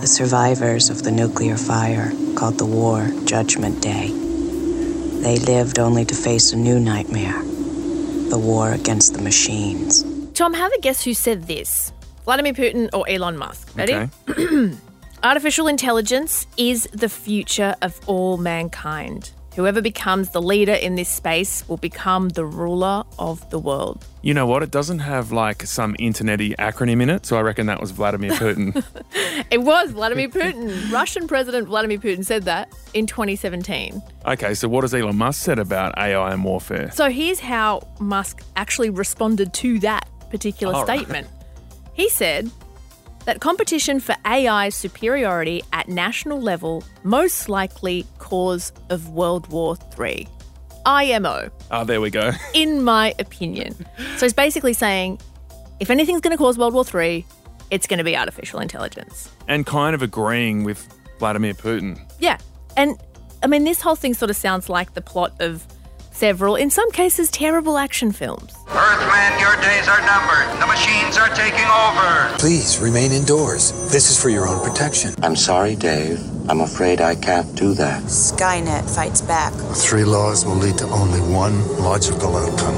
the 0.00 0.08
survivors 0.08 0.90
of 0.90 1.02
the 1.02 1.10
nuclear 1.10 1.56
fire 1.56 2.12
called 2.36 2.58
the 2.58 2.66
war 2.66 3.10
Judgment 3.24 3.80
Day. 3.80 4.10
They 5.22 5.38
lived 5.38 5.78
only 5.78 6.04
to 6.04 6.14
face 6.14 6.52
a 6.52 6.56
new 6.56 6.78
nightmare 6.78 7.42
the 8.28 8.38
war 8.38 8.70
against 8.72 9.14
the 9.14 9.22
machines. 9.22 10.13
Tom, 10.34 10.52
have 10.52 10.72
a 10.72 10.80
guess 10.80 11.04
who 11.04 11.14
said 11.14 11.44
this? 11.44 11.92
Vladimir 12.24 12.52
Putin 12.54 12.90
or 12.92 13.08
Elon 13.08 13.36
Musk? 13.36 13.70
Ready? 13.76 13.94
Okay. 13.94 14.74
Artificial 15.22 15.68
intelligence 15.68 16.46
is 16.56 16.88
the 16.92 17.08
future 17.08 17.76
of 17.82 18.00
all 18.08 18.36
mankind. 18.36 19.30
Whoever 19.54 19.80
becomes 19.80 20.30
the 20.30 20.42
leader 20.42 20.72
in 20.72 20.96
this 20.96 21.08
space 21.08 21.66
will 21.68 21.76
become 21.76 22.30
the 22.30 22.44
ruler 22.44 23.04
of 23.20 23.48
the 23.50 23.58
world. 23.60 24.04
You 24.22 24.34
know 24.34 24.46
what? 24.48 24.64
It 24.64 24.72
doesn't 24.72 24.98
have 24.98 25.30
like 25.30 25.62
some 25.62 25.94
internety 25.94 26.56
acronym 26.56 27.00
in 27.00 27.08
it, 27.10 27.24
so 27.24 27.36
I 27.36 27.40
reckon 27.42 27.66
that 27.66 27.80
was 27.80 27.92
Vladimir 27.92 28.30
Putin. 28.32 28.82
It 29.52 29.62
was 29.62 29.92
Vladimir 29.92 30.28
Putin. 30.28 30.90
Russian 30.90 31.28
President 31.28 31.68
Vladimir 31.68 31.98
Putin 31.98 32.24
said 32.24 32.42
that 32.44 32.68
in 32.94 33.06
2017. 33.06 34.02
okay, 34.26 34.54
so 34.54 34.66
what 34.66 34.82
has 34.82 34.92
Elon 34.92 35.16
Musk 35.16 35.40
said 35.44 35.60
about 35.60 35.96
AI 35.96 36.32
and 36.32 36.42
warfare? 36.42 36.90
So 36.90 37.08
here's 37.08 37.38
how 37.38 37.86
Musk 38.00 38.42
actually 38.56 38.90
responded 38.90 39.52
to 39.54 39.78
that 39.80 40.08
particular 40.34 40.74
All 40.74 40.84
right. 40.84 40.98
statement. 40.98 41.28
He 41.94 42.08
said 42.08 42.50
that 43.24 43.40
competition 43.40 44.00
for 44.00 44.16
AI 44.26 44.68
superiority 44.68 45.62
at 45.72 45.88
national 45.88 46.40
level 46.40 46.82
most 47.04 47.48
likely 47.48 48.04
cause 48.18 48.72
of 48.90 49.08
World 49.10 49.46
War 49.48 49.76
III. 49.98 50.28
IMO, 50.86 51.48
Oh, 51.50 51.50
ah, 51.70 51.84
there 51.84 52.00
we 52.00 52.10
go. 52.10 52.32
in 52.54 52.82
my 52.82 53.14
opinion. 53.18 53.74
So 54.16 54.26
he's 54.26 54.34
basically 54.34 54.74
saying 54.74 55.18
if 55.80 55.88
anything's 55.88 56.20
going 56.20 56.32
to 56.36 56.38
cause 56.38 56.58
World 56.58 56.74
War 56.74 56.84
III, 56.84 57.24
it's 57.70 57.86
going 57.86 57.98
to 57.98 58.04
be 58.04 58.16
artificial 58.16 58.60
intelligence. 58.60 59.30
and 59.48 59.64
kind 59.64 59.94
of 59.94 60.02
agreeing 60.02 60.64
with 60.64 60.86
Vladimir 61.20 61.54
Putin. 61.54 61.98
Yeah. 62.18 62.38
And 62.76 63.00
I 63.42 63.46
mean, 63.46 63.64
this 63.64 63.80
whole 63.80 63.94
thing 63.96 64.14
sort 64.14 64.30
of 64.30 64.36
sounds 64.36 64.68
like 64.68 64.94
the 64.94 65.00
plot 65.00 65.32
of 65.40 65.64
several, 66.14 66.56
in 66.56 66.70
some 66.70 66.90
cases, 66.92 67.30
terrible 67.30 67.76
action 67.76 68.12
films. 68.12 68.54
Earthman, 68.68 69.38
your 69.40 69.56
days 69.56 69.88
are 69.88 70.00
numbered. 70.06 70.62
The 70.62 70.66
machines 70.66 71.16
are 71.18 71.28
taking 71.34 71.66
over. 71.66 72.38
Please 72.38 72.78
remain 72.78 73.12
indoors. 73.12 73.72
This 73.92 74.10
is 74.10 74.20
for 74.20 74.30
your 74.30 74.48
own 74.48 74.66
protection. 74.66 75.14
I'm 75.22 75.36
sorry, 75.36 75.76
Dave. 75.76 76.18
I'm 76.48 76.60
afraid 76.60 77.00
I 77.00 77.14
can't 77.14 77.54
do 77.56 77.74
that. 77.74 78.02
Skynet 78.04 78.88
fights 78.94 79.20
back. 79.20 79.52
Three 79.74 80.04
laws 80.04 80.44
will 80.44 80.56
lead 80.56 80.78
to 80.78 80.86
only 80.86 81.20
one 81.20 81.66
logical 81.78 82.36
outcome 82.36 82.76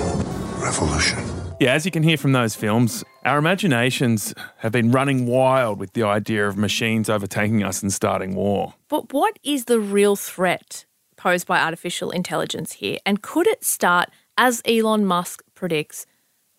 revolution. 0.63 1.19
Yeah, 1.59 1.73
as 1.73 1.87
you 1.87 1.91
can 1.91 2.03
hear 2.03 2.19
from 2.19 2.33
those 2.33 2.55
films, 2.55 3.03
our 3.25 3.39
imaginations 3.39 4.35
have 4.59 4.73
been 4.73 4.91
running 4.93 5.27
wild 5.27 5.81
with 5.81 5.95
the 5.95 6.03
idea 6.03 6.47
of 6.47 6.57
machines 6.57 7.09
overtaking 7.09 7.63
us 7.63 7.83
and 7.83 7.93
starting 7.93 8.35
war. 8.35 8.75
But 8.89 9.13
what 9.13 9.39
is 9.43 9.65
the 9.65 9.81
real 9.81 10.17
threat 10.17 10.85
posed 11.17 11.47
by 11.47 11.61
artificial 11.61 12.11
intelligence 12.11 12.75
here? 12.75 12.99
And 13.05 13.23
could 13.23 13.47
it 13.47 13.65
start, 13.65 14.11
as 14.37 14.63
Elon 14.67 15.05
Musk 15.05 15.43
predicts, 15.55 16.07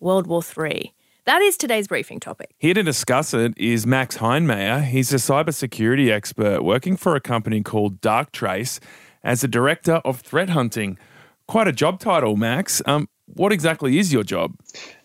World 0.00 0.26
War 0.26 0.42
III? 0.42 0.92
That 1.24 1.42
is 1.42 1.56
today's 1.56 1.88
briefing 1.88 2.20
topic. 2.20 2.54
Here 2.58 2.74
to 2.74 2.82
discuss 2.82 3.34
it 3.34 3.52
is 3.58 3.86
Max 3.86 4.16
Heinemeyer. 4.16 4.82
He's 4.82 5.12
a 5.12 5.16
cybersecurity 5.16 6.10
expert 6.10 6.62
working 6.62 6.96
for 6.96 7.14
a 7.16 7.20
company 7.20 7.62
called 7.62 8.00
Darktrace 8.00 8.80
as 9.22 9.44
a 9.44 9.48
director 9.48 9.96
of 10.06 10.20
threat 10.20 10.48
hunting. 10.48 10.98
Quite 11.46 11.68
a 11.68 11.72
job 11.72 12.00
title, 12.00 12.36
Max. 12.36 12.80
Um, 12.86 13.08
what 13.34 13.52
exactly 13.52 13.98
is 13.98 14.12
your 14.12 14.22
job? 14.22 14.54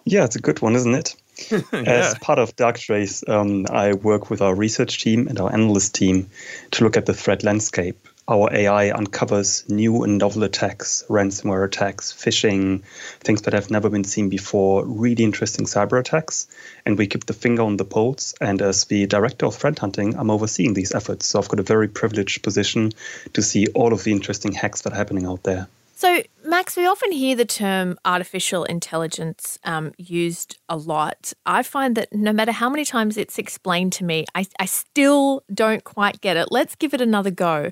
Yeah, 0.06 0.24
it's 0.24 0.36
a 0.36 0.42
good 0.42 0.62
one, 0.62 0.76
isn't 0.76 0.94
it? 0.94 1.16
As 1.74 2.18
part 2.20 2.40
of 2.40 2.56
Darktrace, 2.56 3.28
um, 3.28 3.66
I 3.70 3.94
work 3.94 4.30
with 4.30 4.42
our 4.42 4.56
research 4.56 5.04
team 5.04 5.28
and 5.28 5.40
our 5.40 5.52
analyst 5.52 5.96
team 5.96 6.30
to 6.72 6.84
look 6.84 6.96
at 6.96 7.06
the 7.06 7.14
threat 7.14 7.44
landscape. 7.44 8.08
Our 8.28 8.54
AI 8.54 8.92
uncovers 8.92 9.68
new 9.70 10.04
and 10.04 10.18
novel 10.18 10.44
attacks, 10.44 11.04
ransomware 11.10 11.66
attacks, 11.66 12.14
phishing, 12.14 12.84
things 13.20 13.42
that 13.44 13.54
have 13.54 13.70
never 13.70 13.90
been 13.90 14.04
seen 14.04 14.30
before, 14.30 14.86
really 14.86 15.24
interesting 15.24 15.66
cyber 15.66 16.00
attacks. 16.00 16.48
And 16.86 16.98
we 16.98 17.08
keep 17.08 17.26
the 17.26 17.34
finger 17.34 17.64
on 17.64 17.78
the 17.78 17.86
pulse. 17.86 18.34
And 18.40 18.62
as 18.62 18.86
the 18.86 19.06
director 19.08 19.46
of 19.46 19.56
threat 19.56 19.80
hunting, 19.80 20.16
I'm 20.18 20.32
overseeing 20.32 20.74
these 20.74 20.96
efforts. 20.96 21.26
So 21.26 21.40
I've 21.40 21.50
got 21.50 21.60
a 21.60 21.64
very 21.64 21.88
privileged 21.88 22.44
position 22.44 22.94
to 23.34 23.42
see 23.42 23.68
all 23.68 23.94
of 23.94 24.04
the 24.04 24.12
interesting 24.12 24.54
hacks 24.54 24.82
that 24.82 24.94
are 24.94 24.98
happening 24.98 25.26
out 25.26 25.44
there. 25.44 25.68
So, 25.96 26.22
Max, 26.44 26.76
we 26.76 26.86
often 26.86 27.14
hear 27.14 27.34
the 27.34 27.46
term 27.46 27.98
artificial 28.04 28.66
intelligence 28.66 29.58
um, 29.64 29.94
used 29.98 30.58
a 30.68 30.76
lot. 30.76 31.32
I 31.46 31.64
find 31.64 31.96
that 31.96 32.12
no 32.12 32.34
matter 32.34 32.52
how 32.52 32.70
many 32.70 32.84
times 32.84 33.16
it's 33.16 33.38
explained 33.38 33.94
to 33.94 34.04
me, 34.04 34.26
I, 34.36 34.46
I 34.60 34.66
still 34.66 35.44
don't 35.54 35.84
quite 35.86 36.20
get 36.20 36.36
it. 36.36 36.52
Let's 36.52 36.76
give 36.76 36.94
it 36.94 37.00
another 37.00 37.32
go. 37.32 37.72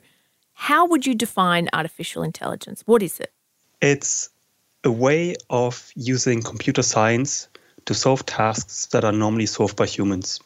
How 0.61 0.85
would 0.85 1.07
you 1.07 1.15
define 1.15 1.69
artificial 1.73 2.21
intelligence? 2.21 2.83
What 2.85 3.01
is 3.01 3.19
it? 3.19 3.33
It's 3.81 4.29
a 4.83 4.91
way 4.91 5.35
of 5.49 5.91
using 5.95 6.43
computer 6.43 6.83
science 6.83 7.47
to 7.85 7.95
solve 7.95 8.27
tasks 8.27 8.85
that 8.91 9.03
are 9.03 9.11
normally 9.11 9.47
solved 9.47 9.75
by 9.75 9.87
humans. 9.87 10.39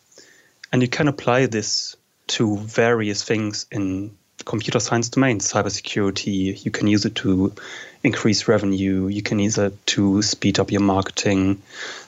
And 0.71 0.81
you 0.81 0.87
can 0.87 1.09
apply 1.09 1.47
this 1.47 1.97
to 2.27 2.55
various 2.59 3.25
things 3.25 3.65
in 3.73 4.17
computer 4.45 4.79
science 4.79 5.09
domains, 5.09 5.51
cybersecurity. 5.51 6.63
You 6.63 6.71
can 6.71 6.87
use 6.87 7.03
it 7.03 7.15
to 7.15 7.53
increase 8.01 8.47
revenue. 8.47 9.07
You 9.07 9.21
can 9.21 9.39
use 9.39 9.57
it 9.57 9.73
to 9.87 10.21
speed 10.21 10.59
up 10.59 10.71
your 10.71 10.79
marketing. 10.79 11.61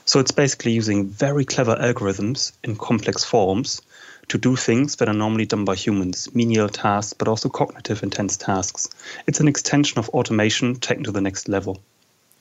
So 0.06 0.18
it's 0.18 0.32
basically 0.32 0.72
using 0.72 1.08
very 1.08 1.44
clever 1.44 1.76
algorithms 1.76 2.52
in 2.64 2.76
complex 2.76 3.22
forms 3.22 3.82
to 4.28 4.38
do 4.38 4.56
things 4.56 4.96
that 4.96 5.08
are 5.08 5.14
normally 5.14 5.46
done 5.46 5.64
by 5.64 5.74
humans, 5.74 6.34
menial 6.34 6.68
tasks, 6.68 7.12
but 7.12 7.28
also 7.28 7.48
cognitive 7.48 8.02
intense 8.02 8.36
tasks. 8.36 8.88
It's 9.26 9.40
an 9.40 9.48
extension 9.48 9.98
of 9.98 10.08
automation 10.10 10.76
taken 10.76 11.04
to 11.04 11.12
the 11.12 11.20
next 11.20 11.48
level. 11.48 11.80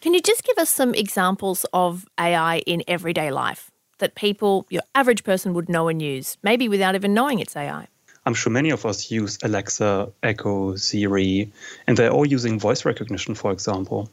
Can 0.01 0.13
you 0.13 0.21
just 0.21 0.43
give 0.43 0.57
us 0.57 0.69
some 0.69 0.93
examples 0.93 1.65
of 1.73 2.05
AI 2.19 2.59
in 2.59 2.83
everyday 2.87 3.31
life 3.31 3.71
that 3.97 4.15
people, 4.15 4.67
your 4.69 4.83
average 4.93 5.23
person, 5.23 5.53
would 5.53 5.69
know 5.69 5.87
and 5.87 6.01
use, 6.01 6.37
maybe 6.43 6.69
without 6.69 6.93
even 6.95 7.13
knowing 7.13 7.39
it's 7.39 7.55
AI? 7.55 7.87
I'm 8.25 8.33
sure 8.33 8.51
many 8.51 8.71
of 8.71 8.85
us 8.85 9.09
use 9.09 9.39
Alexa, 9.41 10.11
Echo, 10.21 10.75
Siri, 10.75 11.51
and 11.87 11.97
they're 11.97 12.11
all 12.11 12.25
using 12.25 12.59
voice 12.59 12.83
recognition, 12.83 13.35
for 13.35 13.51
example. 13.51 14.09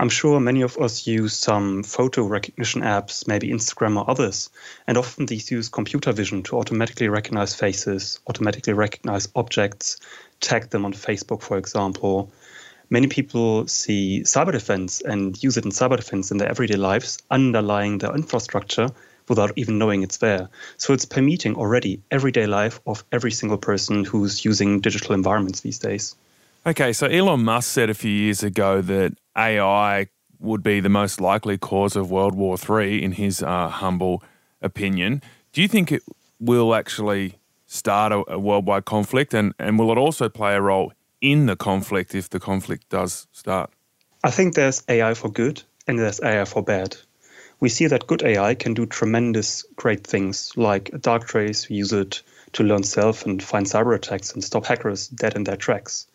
I'm 0.00 0.08
sure 0.08 0.40
many 0.40 0.62
of 0.62 0.76
us 0.76 1.06
use 1.06 1.34
some 1.34 1.84
photo 1.84 2.24
recognition 2.24 2.82
apps, 2.82 3.28
maybe 3.28 3.50
Instagram 3.50 3.96
or 3.96 4.10
others, 4.10 4.50
and 4.88 4.98
often 4.98 5.26
these 5.26 5.50
use 5.52 5.68
computer 5.68 6.10
vision 6.10 6.42
to 6.44 6.58
automatically 6.58 7.08
recognize 7.08 7.54
faces, 7.54 8.18
automatically 8.26 8.72
recognize 8.72 9.28
objects, 9.36 9.98
tag 10.40 10.70
them 10.70 10.84
on 10.84 10.92
Facebook, 10.92 11.42
for 11.42 11.58
example. 11.58 12.32
Many 12.90 13.06
people 13.06 13.68
see 13.68 14.22
cyber 14.24 14.50
defense 14.50 15.00
and 15.00 15.40
use 15.42 15.56
it 15.56 15.64
in 15.64 15.70
cyber 15.70 15.96
defense 15.96 16.32
in 16.32 16.38
their 16.38 16.48
everyday 16.48 16.76
lives, 16.76 17.18
underlying 17.30 17.98
their 17.98 18.14
infrastructure 18.14 18.88
without 19.28 19.52
even 19.56 19.78
knowing 19.78 20.02
it's 20.02 20.18
there. 20.18 20.48
So 20.76 20.92
it's 20.92 21.04
permeating 21.04 21.54
already 21.54 22.00
everyday 22.10 22.46
life 22.46 22.80
of 22.86 23.04
every 23.12 23.30
single 23.30 23.58
person 23.58 24.04
who's 24.04 24.44
using 24.44 24.80
digital 24.80 25.14
environments 25.14 25.60
these 25.60 25.78
days. 25.78 26.16
Okay, 26.66 26.92
so 26.92 27.06
Elon 27.06 27.44
Musk 27.44 27.70
said 27.70 27.90
a 27.90 27.94
few 27.94 28.10
years 28.10 28.42
ago 28.42 28.80
that 28.80 29.14
AI 29.36 30.08
would 30.38 30.62
be 30.62 30.80
the 30.80 30.88
most 30.88 31.20
likely 31.20 31.56
cause 31.56 31.96
of 31.96 32.10
World 32.10 32.34
War 32.34 32.56
III, 32.58 33.02
in 33.02 33.12
his 33.12 33.42
uh, 33.42 33.68
humble 33.68 34.22
opinion. 34.60 35.22
Do 35.52 35.62
you 35.62 35.68
think 35.68 35.90
it 35.90 36.02
will 36.38 36.74
actually 36.74 37.38
start 37.66 38.12
a, 38.12 38.24
a 38.32 38.38
worldwide 38.38 38.84
conflict, 38.84 39.32
and, 39.34 39.54
and 39.58 39.78
will 39.78 39.90
it 39.90 39.98
also 39.98 40.28
play 40.28 40.54
a 40.54 40.60
role 40.60 40.92
in 41.20 41.46
the 41.46 41.56
conflict 41.56 42.14
if 42.14 42.28
the 42.28 42.40
conflict 42.40 42.88
does 42.90 43.26
start? 43.32 43.70
I 44.22 44.30
think 44.30 44.54
there's 44.54 44.82
AI 44.88 45.14
for 45.14 45.30
good 45.30 45.62
and 45.86 45.98
there's 45.98 46.20
AI 46.22 46.44
for 46.44 46.62
bad 46.62 46.96
we 47.60 47.68
see 47.70 47.86
that 47.86 48.06
good 48.06 48.22
AI 48.22 48.54
can 48.54 48.74
do 48.74 48.86
tremendous 48.86 49.64
great 49.76 50.06
things 50.06 50.52
like 50.56 50.90
Darktrace, 50.90 51.70
use 51.70 51.92
it 51.92 52.22
to 52.52 52.62
learn 52.62 52.82
self 52.82 53.24
and 53.24 53.42
find 53.42 53.66
cyber 53.66 53.94
attacks 53.94 54.32
and 54.32 54.44
stop 54.44 54.66
hackers 54.66 55.08
dead 55.08 55.34
in 55.34 55.44
their 55.44 55.56
tracks. 55.56 56.06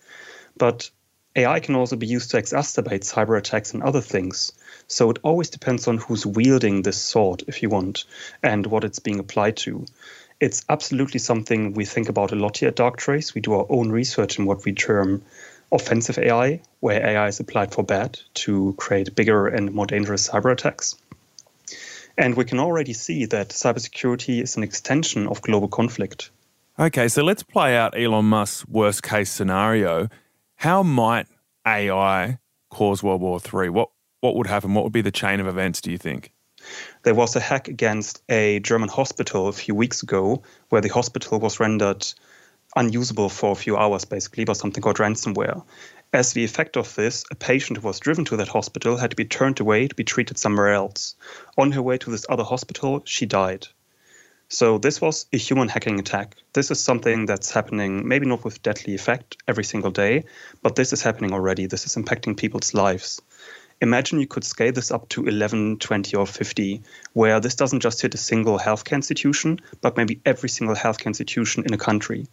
But 0.58 0.92
AI 1.36 1.60
can 1.60 1.76
also 1.76 1.96
be 1.96 2.08
used 2.08 2.32
to 2.32 2.38
exacerbate 2.38 3.02
cyber 3.02 3.38
attacks 3.38 3.74
and 3.74 3.84
other 3.84 4.02
things. 4.02 4.52
So 4.88 5.12
it 5.12 5.20
always 5.22 5.50
depends 5.50 5.88
on 5.88 5.98
who's 5.98 6.26
wielding 6.26 6.82
this 6.82 6.98
sword, 6.98 7.44
if 7.48 7.62
you 7.62 7.70
want, 7.70 8.06
and 8.42 8.66
what 8.66 8.84
it's 8.84 9.00
being 9.00 9.20
applied 9.20 9.58
to. 9.58 9.86
It's 10.40 10.66
absolutely 10.70 11.20
something 11.20 11.74
we 11.74 11.86
think 11.86 12.10
about 12.10 12.32
a 12.32 12.36
lot 12.36 12.58
here 12.58 12.70
at 12.70 12.76
Darktrace. 12.76 13.36
We 13.36 13.42
do 13.42 13.54
our 13.54 13.68
own 13.70 13.92
research 13.92 14.40
in 14.40 14.46
what 14.46 14.66
we 14.66 14.74
term 14.74 15.22
offensive 15.72 16.18
AI, 16.18 16.62
where 16.80 17.06
AI 17.06 17.28
is 17.28 17.40
applied 17.40 17.74
for 17.74 17.84
bad 17.84 18.20
to 18.34 18.74
create 18.78 19.16
bigger 19.16 19.48
and 19.48 19.72
more 19.74 19.86
dangerous 19.86 20.28
cyber 20.28 20.52
attacks. 20.52 20.96
And 22.18 22.36
we 22.36 22.46
can 22.46 22.60
already 22.60 22.94
see 22.94 23.26
that 23.28 23.50
cybersecurity 23.50 24.42
is 24.42 24.58
an 24.58 24.64
extension 24.64 25.28
of 25.28 25.42
global 25.42 25.68
conflict. 25.68 26.32
Okay, 26.80 27.08
so 27.08 27.24
let's 27.24 27.44
play 27.44 27.78
out 27.78 27.98
Elon 27.98 28.26
Musk's 28.26 28.68
worst 28.68 29.04
case 29.04 29.30
scenario. 29.30 30.10
How 30.60 30.84
might 30.84 31.26
AI 31.66 32.38
cause 32.70 33.02
World 33.02 33.22
War 33.22 33.40
III? 33.40 33.70
What 33.70 33.92
what 34.20 34.36
would 34.36 34.48
happen? 34.48 34.74
What 34.74 34.84
would 34.84 34.92
be 34.92 35.00
the 35.00 35.10
chain 35.10 35.40
of 35.40 35.48
events, 35.48 35.80
do 35.80 35.90
you 35.90 35.98
think? 35.98 36.34
There 37.04 37.16
was 37.16 37.34
a 37.38 37.40
hack 37.40 37.70
against 37.70 38.22
a 38.28 38.60
German 38.60 38.90
hospital 38.90 39.48
a 39.48 39.54
few 39.54 39.74
weeks 39.74 40.04
ago 40.04 40.44
where 40.68 40.82
the 40.82 40.90
hospital 40.90 41.40
was 41.40 41.62
rendered 41.62 42.06
unusable 42.76 43.30
for 43.30 43.54
a 43.54 43.56
few 43.56 43.78
hours, 43.78 44.04
basically, 44.04 44.44
by 44.44 44.52
something 44.52 44.84
called 44.84 44.98
ransomware. 44.98 45.64
As 46.12 46.34
the 46.34 46.44
effect 46.44 46.76
of 46.76 46.94
this, 46.96 47.24
a 47.32 47.36
patient 47.36 47.80
who 47.80 47.88
was 47.88 48.02
driven 48.02 48.26
to 48.26 48.36
that 48.36 48.50
hospital 48.50 48.98
had 48.98 49.12
to 49.12 49.16
be 49.16 49.24
turned 49.24 49.62
away 49.62 49.88
to 49.88 49.96
be 49.96 50.04
treated 50.04 50.38
somewhere 50.38 50.74
else. 50.74 51.16
On 51.58 51.72
her 51.72 51.82
way 51.82 51.98
to 52.00 52.12
this 52.12 52.26
other 52.28 52.44
hospital, 52.44 53.02
she 53.06 53.26
died. 53.26 53.68
So 54.52 54.80
this 54.80 55.00
was 55.00 55.28
a 55.32 55.38
human 55.38 55.70
hacking 55.70 56.00
attack. 56.00 56.36
This 56.54 56.72
is 56.72 56.80
something 56.80 57.28
that's 57.28 57.52
happening, 57.52 58.08
maybe 58.08 58.26
not 58.26 58.44
with 58.44 58.64
deadly 58.64 58.96
effect 58.96 59.38
every 59.48 59.64
single 59.64 59.92
day, 59.92 60.24
but 60.64 60.76
this 60.76 60.92
is 60.92 61.04
happening 61.04 61.34
already. 61.34 61.68
This 61.68 61.86
is 61.86 61.96
impacting 61.96 62.36
people's 62.36 62.74
lives. 62.74 63.22
Imagine 63.80 64.20
you 64.20 64.26
could 64.26 64.44
scale 64.44 64.72
this 64.72 64.90
up 64.90 65.08
to 65.10 65.28
11, 65.28 65.78
20, 65.78 66.18
or 66.18 66.26
50, 66.26 66.82
where 67.14 67.40
this 67.40 67.54
doesn't 67.54 67.82
just 67.82 68.02
hit 68.02 68.16
a 68.16 68.18
single 68.18 68.58
healthcare 68.58 68.96
institution, 68.96 69.60
but 69.82 69.98
maybe 69.98 70.20
every 70.26 70.50
single 70.50 70.76
healthcare 70.76 71.06
institution 71.06 71.64
in 71.66 71.74
a 71.74 71.78
country. 71.78 72.26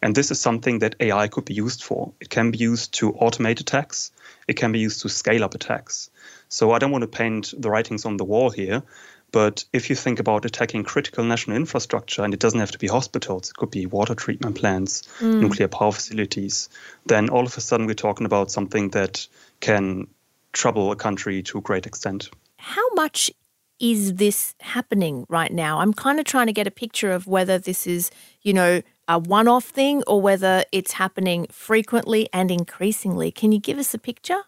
And 0.00 0.14
this 0.14 0.30
is 0.30 0.40
something 0.40 0.78
that 0.80 0.94
AI 1.00 1.26
could 1.26 1.46
be 1.46 1.54
used 1.54 1.82
for. 1.82 2.12
It 2.20 2.30
can 2.30 2.52
be 2.52 2.58
used 2.58 2.94
to 2.94 3.12
automate 3.14 3.60
attacks, 3.60 4.12
it 4.46 4.54
can 4.54 4.70
be 4.70 4.78
used 4.78 5.02
to 5.02 5.08
scale 5.08 5.42
up 5.42 5.54
attacks. 5.54 6.10
So 6.48 6.70
I 6.70 6.78
don't 6.78 6.92
want 6.92 7.02
to 7.02 7.08
paint 7.08 7.54
the 7.58 7.70
writings 7.70 8.04
on 8.04 8.18
the 8.18 8.24
wall 8.24 8.50
here, 8.50 8.84
but 9.32 9.64
if 9.72 9.90
you 9.90 9.96
think 9.96 10.20
about 10.20 10.44
attacking 10.44 10.84
critical 10.84 11.24
national 11.24 11.56
infrastructure, 11.56 12.22
and 12.22 12.32
it 12.32 12.40
doesn't 12.40 12.60
have 12.60 12.70
to 12.70 12.78
be 12.78 12.86
hospitals, 12.86 13.50
it 13.50 13.56
could 13.56 13.70
be 13.70 13.86
water 13.86 14.14
treatment 14.14 14.56
plants, 14.56 15.02
mm. 15.18 15.40
nuclear 15.40 15.68
power 15.68 15.92
facilities, 15.92 16.68
then 17.06 17.28
all 17.28 17.44
of 17.44 17.56
a 17.56 17.60
sudden 17.60 17.86
we're 17.86 17.94
talking 17.94 18.26
about 18.26 18.50
something 18.50 18.90
that 18.90 19.26
can 19.60 20.06
trouble 20.52 20.90
a 20.90 20.96
country 20.96 21.42
to 21.42 21.58
a 21.58 21.60
great 21.60 21.86
extent. 21.86 22.30
How 22.58 22.88
much 22.94 23.30
is 23.78 24.14
this 24.14 24.54
happening 24.60 25.26
right 25.28 25.52
now? 25.52 25.80
I'm 25.80 25.92
kind 25.92 26.18
of 26.18 26.24
trying 26.24 26.46
to 26.46 26.52
get 26.52 26.66
a 26.66 26.70
picture 26.70 27.12
of 27.12 27.26
whether 27.26 27.58
this 27.58 27.86
is, 27.86 28.10
you 28.42 28.54
know, 28.54 28.80
a 29.08 29.18
one 29.18 29.48
off 29.48 29.64
thing 29.66 30.02
or 30.06 30.20
whether 30.20 30.64
it's 30.72 30.92
happening 30.92 31.46
frequently 31.50 32.28
and 32.32 32.50
increasingly. 32.50 33.30
Can 33.30 33.52
you 33.52 33.60
give 33.60 33.78
us 33.78 33.92
a 33.92 33.98
picture? 33.98 34.42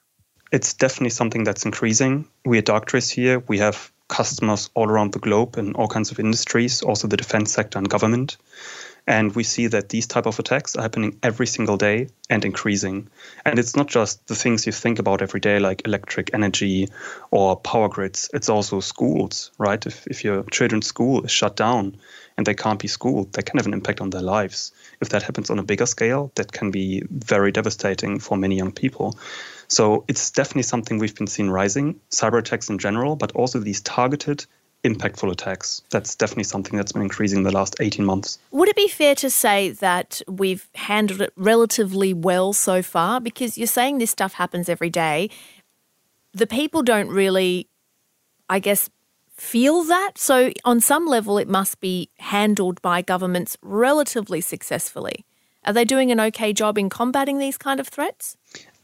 It's 0.50 0.72
definitely 0.72 1.10
something 1.10 1.44
that's 1.44 1.64
increasing. 1.64 2.26
We 2.46 2.58
are 2.58 2.62
Darktrace 2.62 3.10
here, 3.10 3.40
we 3.40 3.58
have 3.58 3.92
customers 4.08 4.70
all 4.74 4.88
around 4.88 5.12
the 5.12 5.18
globe 5.18 5.56
in 5.58 5.74
all 5.74 5.88
kinds 5.88 6.10
of 6.10 6.18
industries, 6.18 6.82
also 6.82 7.06
the 7.06 7.16
defense 7.16 7.52
sector 7.52 7.78
and 7.78 7.88
government. 7.88 8.36
And 9.06 9.34
we 9.34 9.42
see 9.42 9.68
that 9.68 9.88
these 9.88 10.06
type 10.06 10.26
of 10.26 10.38
attacks 10.38 10.76
are 10.76 10.82
happening 10.82 11.18
every 11.22 11.46
single 11.46 11.78
day 11.78 12.08
and 12.28 12.44
increasing. 12.44 13.08
And 13.46 13.58
it's 13.58 13.74
not 13.74 13.86
just 13.86 14.26
the 14.26 14.34
things 14.34 14.66
you 14.66 14.72
think 14.72 14.98
about 14.98 15.22
every 15.22 15.40
day, 15.40 15.58
like 15.58 15.86
electric 15.86 16.34
energy 16.34 16.88
or 17.30 17.56
power 17.56 17.88
grids. 17.88 18.28
It's 18.34 18.50
also 18.50 18.80
schools, 18.80 19.50
right? 19.56 19.84
If, 19.86 20.06
if 20.08 20.24
your 20.24 20.42
children's 20.50 20.88
school 20.88 21.24
is 21.24 21.30
shut 21.30 21.56
down 21.56 21.96
and 22.36 22.46
they 22.46 22.52
can't 22.52 22.78
be 22.78 22.88
schooled, 22.88 23.32
that 23.32 23.46
can 23.46 23.56
have 23.56 23.66
an 23.66 23.72
impact 23.72 24.02
on 24.02 24.10
their 24.10 24.20
lives. 24.20 24.72
If 25.00 25.08
that 25.08 25.22
happens 25.22 25.48
on 25.48 25.58
a 25.58 25.62
bigger 25.62 25.86
scale, 25.86 26.30
that 26.34 26.52
can 26.52 26.70
be 26.70 27.02
very 27.10 27.50
devastating 27.50 28.18
for 28.18 28.36
many 28.36 28.56
young 28.56 28.72
people. 28.72 29.18
So 29.68 30.04
it's 30.08 30.30
definitely 30.30 30.62
something 30.62 30.98
we've 30.98 31.14
been 31.14 31.26
seeing 31.26 31.50
rising, 31.50 32.00
cyber 32.10 32.38
attacks 32.38 32.68
in 32.68 32.78
general, 32.78 33.16
but 33.16 33.32
also 33.32 33.60
these 33.60 33.80
targeted 33.82 34.46
impactful 34.84 35.30
attacks. 35.30 35.82
That's 35.90 36.14
definitely 36.14 36.44
something 36.44 36.76
that's 36.76 36.92
been 36.92 37.02
increasing 37.02 37.38
in 37.38 37.44
the 37.44 37.52
last 37.52 37.76
18 37.80 38.04
months. 38.04 38.38
Would 38.50 38.68
it 38.68 38.76
be 38.76 38.88
fair 38.88 39.14
to 39.16 39.28
say 39.28 39.70
that 39.70 40.22
we've 40.26 40.68
handled 40.74 41.20
it 41.20 41.32
relatively 41.36 42.14
well 42.14 42.52
so 42.52 42.82
far? 42.82 43.20
Because 43.20 43.58
you're 43.58 43.66
saying 43.66 43.98
this 43.98 44.10
stuff 44.10 44.34
happens 44.34 44.68
every 44.68 44.90
day. 44.90 45.30
The 46.32 46.46
people 46.46 46.82
don't 46.82 47.08
really, 47.08 47.68
I 48.48 48.60
guess, 48.60 48.88
feel 49.36 49.84
that. 49.84 50.12
So, 50.16 50.52
on 50.64 50.80
some 50.80 51.06
level, 51.06 51.38
it 51.38 51.48
must 51.48 51.80
be 51.80 52.10
handled 52.18 52.80
by 52.82 53.02
governments 53.02 53.56
relatively 53.62 54.40
successfully. 54.40 55.24
Are 55.64 55.72
they 55.72 55.84
doing 55.84 56.10
an 56.12 56.20
okay 56.20 56.52
job 56.52 56.78
in 56.78 56.88
combating 56.88 57.38
these 57.38 57.58
kind 57.58 57.80
of 57.80 57.88
threats? 57.88 58.36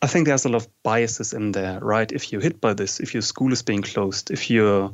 I 0.04 0.06
think 0.06 0.26
there's 0.26 0.44
a 0.44 0.50
lot 0.50 0.56
of 0.56 0.82
biases 0.82 1.32
in 1.32 1.52
there, 1.52 1.80
right? 1.80 2.12
If 2.12 2.30
you're 2.30 2.42
hit 2.42 2.60
by 2.60 2.74
this, 2.74 3.00
if 3.00 3.14
your 3.14 3.22
school 3.22 3.54
is 3.54 3.62
being 3.62 3.80
closed, 3.80 4.30
if 4.30 4.50
your 4.50 4.92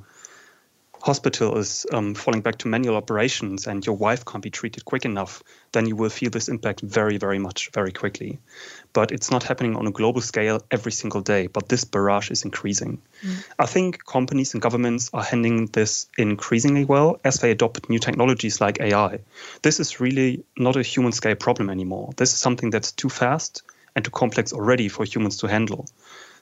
hospital 1.03 1.59
is 1.59 1.85
um, 1.93 2.15
falling 2.15 2.43
back 2.43 2.59
to 2.59 2.69
manual 2.69 2.95
operations 2.95 3.67
and 3.67 3.85
your 3.85 3.97
wife 3.97 4.25
can't 4.25 4.45
be 4.45 4.51
treated 4.51 4.85
quick 4.85 5.05
enough, 5.05 5.43
then 5.73 5.89
you 5.89 5.97
will 5.97 6.11
feel 6.11 6.31
this 6.31 6.49
impact 6.49 6.83
very, 6.83 7.17
very 7.17 7.41
much, 7.41 7.71
very 7.73 7.91
quickly. 7.91 8.39
But 8.93 9.11
it's 9.11 9.33
not 9.33 9.43
happening 9.43 9.75
on 9.75 9.89
a 9.89 9.91
global 9.91 10.21
scale 10.21 10.63
every 10.71 10.93
single 10.93 11.23
day, 11.23 11.49
but 11.49 11.69
this 11.69 11.83
barrage 11.83 12.31
is 12.31 12.45
increasing. 12.45 13.03
Mm. 13.25 13.45
I 13.59 13.67
think 13.67 14.05
companies 14.05 14.55
and 14.55 14.63
governments 14.63 15.11
are 15.13 15.25
handling 15.25 15.67
this 15.67 16.07
increasingly 16.19 16.85
well 16.85 17.19
as 17.25 17.41
they 17.41 17.51
adopt 17.51 17.91
new 17.91 17.99
technologies 17.99 18.61
like 18.61 18.81
AI. 18.81 19.19
This 19.63 19.81
is 19.81 19.99
really 19.99 20.45
not 20.57 20.77
a 20.77 20.83
human 20.83 21.11
scale 21.11 21.35
problem 21.35 21.69
anymore. 21.69 22.13
This 22.17 22.33
is 22.33 22.39
something 22.39 22.71
that's 22.71 22.93
too 22.93 23.09
fast 23.09 23.65
and 23.95 24.05
too 24.05 24.11
complex 24.11 24.53
already 24.53 24.89
for 24.89 25.05
humans 25.05 25.39
to 25.39 25.47
handle. 25.47 25.87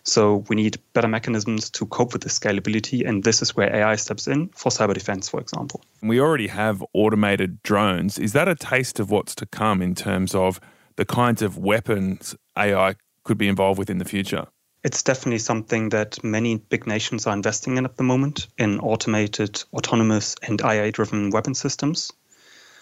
So 0.02 0.44
we 0.48 0.56
need 0.56 0.78
better 0.94 1.08
mechanisms 1.08 1.70
to 1.70 1.86
cope 1.86 2.12
with 2.12 2.22
the 2.22 2.28
scalability, 2.28 3.06
and 3.06 3.22
this 3.22 3.42
is 3.42 3.54
where 3.54 3.74
AI 3.74 3.96
steps 3.96 4.26
in 4.26 4.48
for 4.48 4.70
cyber 4.70 4.94
defense, 4.94 5.28
for 5.28 5.40
example. 5.40 5.82
We 6.02 6.20
already 6.20 6.46
have 6.46 6.82
automated 6.94 7.62
drones. 7.62 8.18
Is 8.18 8.32
that 8.32 8.48
a 8.48 8.54
taste 8.54 9.00
of 9.00 9.10
what's 9.10 9.34
to 9.36 9.46
come 9.46 9.82
in 9.82 9.94
terms 9.94 10.34
of 10.34 10.60
the 10.96 11.04
kinds 11.04 11.42
of 11.42 11.58
weapons 11.58 12.34
AI 12.56 12.94
could 13.24 13.38
be 13.38 13.48
involved 13.48 13.78
with 13.78 13.90
in 13.90 13.98
the 13.98 14.04
future? 14.04 14.46
It's 14.84 15.02
definitely 15.02 15.38
something 15.38 15.88
that 15.90 16.22
many 16.22 16.56
big 16.56 16.86
nations 16.86 17.26
are 17.26 17.34
investing 17.34 17.76
in 17.76 17.84
at 17.84 17.96
the 17.96 18.04
moment 18.04 18.46
in 18.56 18.78
automated, 18.78 19.62
autonomous, 19.72 20.36
and 20.42 20.60
AI 20.62 20.90
driven 20.90 21.30
weapon 21.30 21.54
systems. 21.54 22.12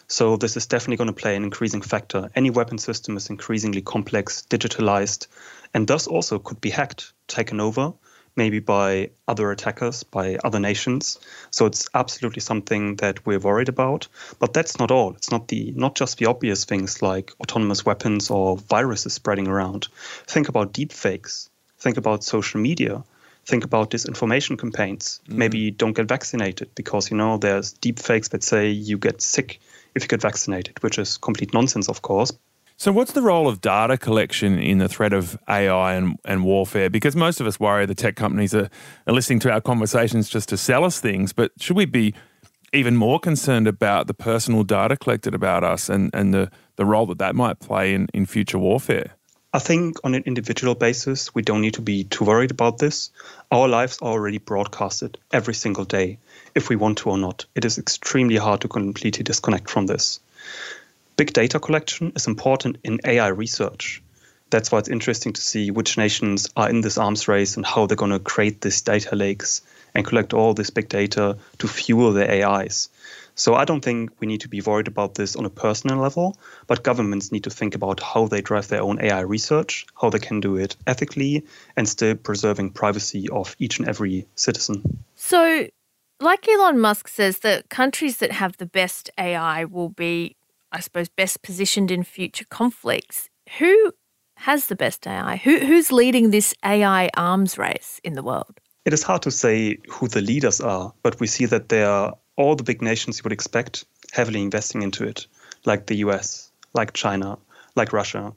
So 0.08 0.36
this 0.36 0.56
is 0.56 0.66
definitely 0.66 0.98
going 0.98 1.14
to 1.14 1.20
play 1.20 1.34
an 1.36 1.42
increasing 1.44 1.82
factor. 1.82 2.30
Any 2.34 2.50
weapon 2.50 2.78
system 2.78 3.16
is 3.16 3.28
increasingly 3.28 3.82
complex, 3.82 4.42
digitalized, 4.48 5.26
and 5.74 5.86
thus 5.86 6.06
also 6.06 6.38
could 6.38 6.60
be 6.60 6.70
hacked, 6.70 7.12
taken 7.26 7.60
over, 7.60 7.92
maybe 8.36 8.60
by 8.60 9.10
other 9.26 9.50
attackers, 9.50 10.04
by 10.04 10.36
other 10.44 10.60
nations. 10.60 11.18
So 11.50 11.66
it's 11.66 11.88
absolutely 11.94 12.40
something 12.40 12.96
that 12.96 13.26
we're 13.26 13.40
worried 13.40 13.68
about. 13.68 14.06
But 14.38 14.52
that's 14.52 14.78
not 14.78 14.90
all. 14.90 15.14
It's 15.14 15.30
not 15.30 15.48
the 15.48 15.72
not 15.74 15.96
just 15.96 16.18
the 16.18 16.26
obvious 16.26 16.64
things 16.64 17.02
like 17.02 17.32
autonomous 17.40 17.84
weapons 17.84 18.30
or 18.30 18.58
viruses 18.58 19.14
spreading 19.14 19.48
around. 19.48 19.88
Think 20.26 20.48
about 20.48 20.72
deepfakes. 20.72 21.48
Think 21.78 21.96
about 21.96 22.22
social 22.22 22.60
media. 22.60 23.02
Think 23.44 23.64
about 23.64 23.90
disinformation 23.90 24.58
campaigns. 24.58 25.20
Mm. 25.28 25.36
Maybe 25.36 25.70
don't 25.70 25.96
get 25.96 26.08
vaccinated 26.08 26.74
because 26.74 27.10
you 27.10 27.16
know 27.16 27.38
there's 27.38 27.74
deepfakes 27.74 28.30
that 28.30 28.42
say 28.42 28.70
you 28.70 28.98
get 28.98 29.22
sick 29.22 29.60
if 29.96 30.02
you 30.02 30.08
get 30.08 30.20
vaccinated, 30.20 30.80
which 30.82 30.98
is 30.98 31.16
complete 31.16 31.52
nonsense, 31.52 31.88
of 31.88 32.02
course. 32.02 32.30
So, 32.78 32.92
what's 32.92 33.12
the 33.12 33.22
role 33.22 33.48
of 33.48 33.62
data 33.62 33.96
collection 33.96 34.58
in 34.58 34.78
the 34.78 34.88
threat 34.88 35.14
of 35.14 35.38
AI 35.48 35.94
and, 35.94 36.18
and 36.26 36.44
warfare? 36.44 36.90
Because 36.90 37.16
most 37.16 37.40
of 37.40 37.46
us 37.46 37.58
worry 37.58 37.86
the 37.86 37.94
tech 37.94 38.16
companies 38.16 38.54
are, 38.54 38.68
are 39.06 39.14
listening 39.14 39.38
to 39.40 39.50
our 39.50 39.62
conversations 39.62 40.28
just 40.28 40.50
to 40.50 40.58
sell 40.58 40.84
us 40.84 41.00
things, 41.00 41.32
but 41.32 41.52
should 41.58 41.76
we 41.76 41.86
be 41.86 42.14
even 42.74 42.94
more 42.94 43.18
concerned 43.18 43.66
about 43.66 44.08
the 44.08 44.14
personal 44.14 44.62
data 44.62 44.96
collected 44.96 45.34
about 45.34 45.64
us 45.64 45.88
and, 45.88 46.10
and 46.12 46.34
the, 46.34 46.50
the 46.76 46.84
role 46.84 47.06
that 47.06 47.16
that 47.18 47.34
might 47.34 47.60
play 47.60 47.94
in, 47.94 48.08
in 48.12 48.26
future 48.26 48.58
warfare? 48.58 49.16
I 49.52 49.58
think 49.58 49.98
on 50.04 50.14
an 50.14 50.24
individual 50.26 50.74
basis, 50.74 51.34
we 51.34 51.42
don't 51.42 51.60
need 51.60 51.74
to 51.74 51.82
be 51.82 52.04
too 52.04 52.24
worried 52.24 52.50
about 52.50 52.78
this. 52.78 53.10
Our 53.50 53.68
lives 53.68 53.98
are 54.02 54.10
already 54.12 54.38
broadcasted 54.38 55.18
every 55.32 55.54
single 55.54 55.84
day, 55.84 56.18
if 56.54 56.68
we 56.68 56.76
want 56.76 56.98
to 56.98 57.10
or 57.10 57.18
not. 57.18 57.46
It 57.54 57.64
is 57.64 57.78
extremely 57.78 58.36
hard 58.36 58.62
to 58.62 58.68
completely 58.68 59.22
disconnect 59.22 59.70
from 59.70 59.86
this. 59.86 60.20
Big 61.16 61.32
data 61.32 61.58
collection 61.58 62.12
is 62.14 62.26
important 62.26 62.78
in 62.84 63.00
AI 63.04 63.28
research. 63.28 64.02
That's 64.50 64.70
why 64.70 64.80
it's 64.80 64.88
interesting 64.88 65.32
to 65.32 65.40
see 65.40 65.70
which 65.70 65.96
nations 65.96 66.48
are 66.56 66.68
in 66.68 66.80
this 66.80 66.98
arms 66.98 67.26
race 67.26 67.56
and 67.56 67.64
how 67.64 67.86
they're 67.86 67.96
going 67.96 68.12
to 68.12 68.18
create 68.18 68.60
these 68.60 68.82
data 68.82 69.16
lakes 69.16 69.62
and 69.94 70.04
collect 70.04 70.34
all 70.34 70.54
this 70.54 70.70
big 70.70 70.88
data 70.88 71.38
to 71.58 71.68
fuel 71.68 72.12
their 72.12 72.46
AIs. 72.46 72.90
So 73.36 73.54
I 73.54 73.64
don't 73.64 73.84
think 73.84 74.10
we 74.18 74.26
need 74.26 74.40
to 74.40 74.48
be 74.48 74.60
worried 74.60 74.88
about 74.88 75.14
this 75.14 75.36
on 75.36 75.44
a 75.44 75.50
personal 75.50 75.98
level, 75.98 76.36
but 76.66 76.82
governments 76.82 77.30
need 77.30 77.44
to 77.44 77.50
think 77.50 77.74
about 77.74 78.00
how 78.00 78.26
they 78.26 78.40
drive 78.40 78.68
their 78.68 78.82
own 78.82 79.00
AI 79.00 79.20
research, 79.20 79.86
how 80.00 80.10
they 80.10 80.18
can 80.18 80.40
do 80.40 80.56
it 80.56 80.76
ethically, 80.86 81.44
and 81.76 81.88
still 81.88 82.16
preserving 82.16 82.70
privacy 82.70 83.28
of 83.28 83.54
each 83.58 83.78
and 83.78 83.88
every 83.88 84.26
citizen. 84.34 85.04
So, 85.14 85.68
like 86.18 86.48
Elon 86.48 86.80
Musk 86.80 87.08
says, 87.08 87.38
the 87.40 87.62
countries 87.70 88.16
that 88.18 88.32
have 88.32 88.56
the 88.56 88.66
best 88.66 89.10
AI 89.18 89.64
will 89.64 89.90
be 89.90 90.36
I 90.72 90.80
suppose, 90.80 91.08
best 91.08 91.42
positioned 91.42 91.90
in 91.90 92.02
future 92.02 92.44
conflicts. 92.50 93.30
Who 93.58 93.92
has 94.36 94.66
the 94.66 94.76
best 94.76 95.06
AI? 95.06 95.36
Who, 95.36 95.58
who's 95.58 95.92
leading 95.92 96.30
this 96.30 96.54
AI 96.64 97.08
arms 97.16 97.56
race 97.56 98.00
in 98.04 98.14
the 98.14 98.22
world? 98.22 98.60
It 98.84 98.92
is 98.92 99.02
hard 99.02 99.22
to 99.22 99.30
say 99.30 99.78
who 99.88 100.06
the 100.08 100.20
leaders 100.20 100.60
are, 100.60 100.92
but 101.02 101.18
we 101.18 101.26
see 101.26 101.46
that 101.46 101.68
there 101.68 101.88
are 101.88 102.14
all 102.36 102.54
the 102.54 102.62
big 102.62 102.82
nations 102.82 103.18
you 103.18 103.22
would 103.24 103.32
expect 103.32 103.84
heavily 104.12 104.42
investing 104.42 104.82
into 104.82 105.04
it, 105.04 105.26
like 105.64 105.86
the 105.86 105.96
US, 105.96 106.50
like 106.74 106.92
China, 106.92 107.38
like 107.74 107.92
Russia. 107.92 108.32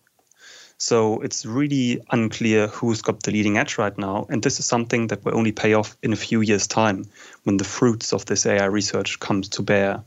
So 0.78 1.20
it's 1.20 1.46
really 1.46 2.02
unclear 2.10 2.68
who's 2.68 3.02
got 3.02 3.22
the 3.24 3.32
leading 3.32 3.58
edge 3.58 3.78
right 3.78 3.98
now. 3.98 4.28
And 4.30 4.42
this 4.42 4.60
is 4.60 4.66
something 4.66 5.08
that 5.08 5.26
will 5.26 5.38
only 5.38 5.52
pay 5.52 5.74
off 5.74 5.98
in 6.02 6.14
a 6.14 6.16
few 6.16 6.40
years' 6.40 6.68
time 6.68 7.06
when 7.44 7.58
the 7.58 7.66
fruits 7.66 8.14
of 8.14 8.26
this 8.26 8.46
AI 8.46 8.66
research 8.66 9.20
comes 9.20 9.50
to 9.50 9.62
bear. 9.62 10.04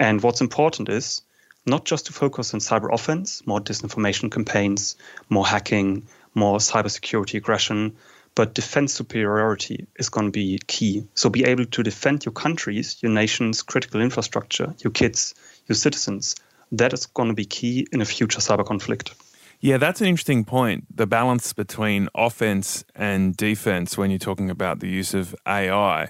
And 0.00 0.22
what's 0.22 0.40
important 0.40 0.88
is 0.88 1.20
not 1.66 1.84
just 1.84 2.06
to 2.06 2.14
focus 2.14 2.54
on 2.54 2.60
cyber 2.60 2.92
offense, 2.92 3.46
more 3.46 3.60
disinformation 3.60 4.30
campaigns, 4.30 4.96
more 5.28 5.46
hacking, 5.46 6.06
more 6.34 6.56
cybersecurity 6.56 7.36
aggression, 7.36 7.96
but 8.38 8.54
defense 8.54 8.94
superiority 8.94 9.84
is 9.98 10.08
going 10.08 10.26
to 10.26 10.30
be 10.30 10.60
key. 10.68 11.04
So 11.14 11.28
be 11.28 11.42
able 11.44 11.64
to 11.64 11.82
defend 11.82 12.24
your 12.24 12.32
countries, 12.32 12.96
your 13.02 13.10
nation's 13.10 13.62
critical 13.62 14.00
infrastructure, 14.00 14.72
your 14.78 14.92
kids, 14.92 15.34
your 15.66 15.74
citizens. 15.74 16.36
That 16.70 16.92
is 16.92 17.06
going 17.06 17.30
to 17.30 17.34
be 17.34 17.44
key 17.44 17.88
in 17.90 18.00
a 18.00 18.04
future 18.04 18.38
cyber 18.38 18.64
conflict. 18.64 19.12
Yeah, 19.58 19.76
that's 19.76 20.00
an 20.00 20.06
interesting 20.06 20.44
point. 20.44 20.84
The 20.96 21.04
balance 21.04 21.52
between 21.52 22.08
offense 22.14 22.84
and 22.94 23.36
defense 23.36 23.98
when 23.98 24.12
you're 24.12 24.20
talking 24.20 24.50
about 24.50 24.78
the 24.78 24.88
use 24.88 25.14
of 25.14 25.34
AI. 25.44 26.08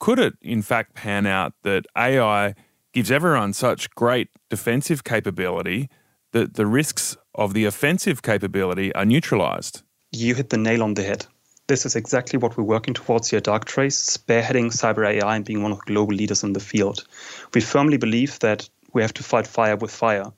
Could 0.00 0.18
it, 0.18 0.34
in 0.42 0.62
fact, 0.62 0.94
pan 0.94 1.26
out 1.26 1.52
that 1.62 1.86
AI 1.96 2.56
gives 2.92 3.12
everyone 3.12 3.52
such 3.52 3.88
great 3.90 4.30
defensive 4.50 5.04
capability 5.04 5.88
that 6.32 6.54
the 6.54 6.66
risks 6.66 7.16
of 7.36 7.54
the 7.54 7.66
offensive 7.66 8.20
capability 8.20 8.92
are 8.96 9.04
neutralized. 9.04 9.84
You 10.10 10.34
hit 10.34 10.50
the 10.50 10.58
nail 10.58 10.82
on 10.82 10.94
the 10.94 11.04
head. 11.04 11.26
This 11.68 11.86
is 11.86 11.96
exactly 11.96 12.38
what 12.38 12.56
we're 12.56 12.64
working 12.64 12.94
towards 12.94 13.30
here 13.30 13.38
at 13.38 13.44
Darktrace, 13.44 14.18
spearheading 14.18 14.72
cyber 14.72 15.08
AI 15.08 15.36
and 15.36 15.44
being 15.44 15.62
one 15.62 15.72
of 15.72 15.78
the 15.78 15.84
global 15.92 16.14
leaders 16.14 16.42
in 16.42 16.52
the 16.52 16.60
field. 16.60 17.06
We 17.54 17.60
firmly 17.60 17.98
believe 17.98 18.38
that 18.40 18.68
we 18.92 19.02
have 19.02 19.14
to 19.14 19.22
fight 19.22 19.46
fire 19.46 19.76
with 19.76 19.90
fire. 19.90 20.32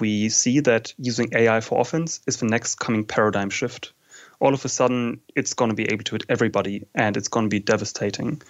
We 0.00 0.30
see 0.30 0.60
that 0.60 0.94
using 0.98 1.28
AI 1.34 1.60
for 1.60 1.80
offense 1.80 2.20
is 2.26 2.38
the 2.38 2.46
next 2.46 2.76
coming 2.76 3.04
paradigm 3.04 3.50
shift. 3.50 3.92
All 4.40 4.54
of 4.54 4.64
a 4.64 4.68
sudden, 4.68 5.20
it's 5.36 5.54
going 5.54 5.70
to 5.70 5.76
be 5.76 5.90
able 5.92 6.04
to 6.04 6.14
hit 6.14 6.24
everybody 6.28 6.86
and 6.94 7.16
it's 7.16 7.28
going 7.28 7.46
to 7.46 7.54
be 7.54 7.60
devastating. 7.60 8.42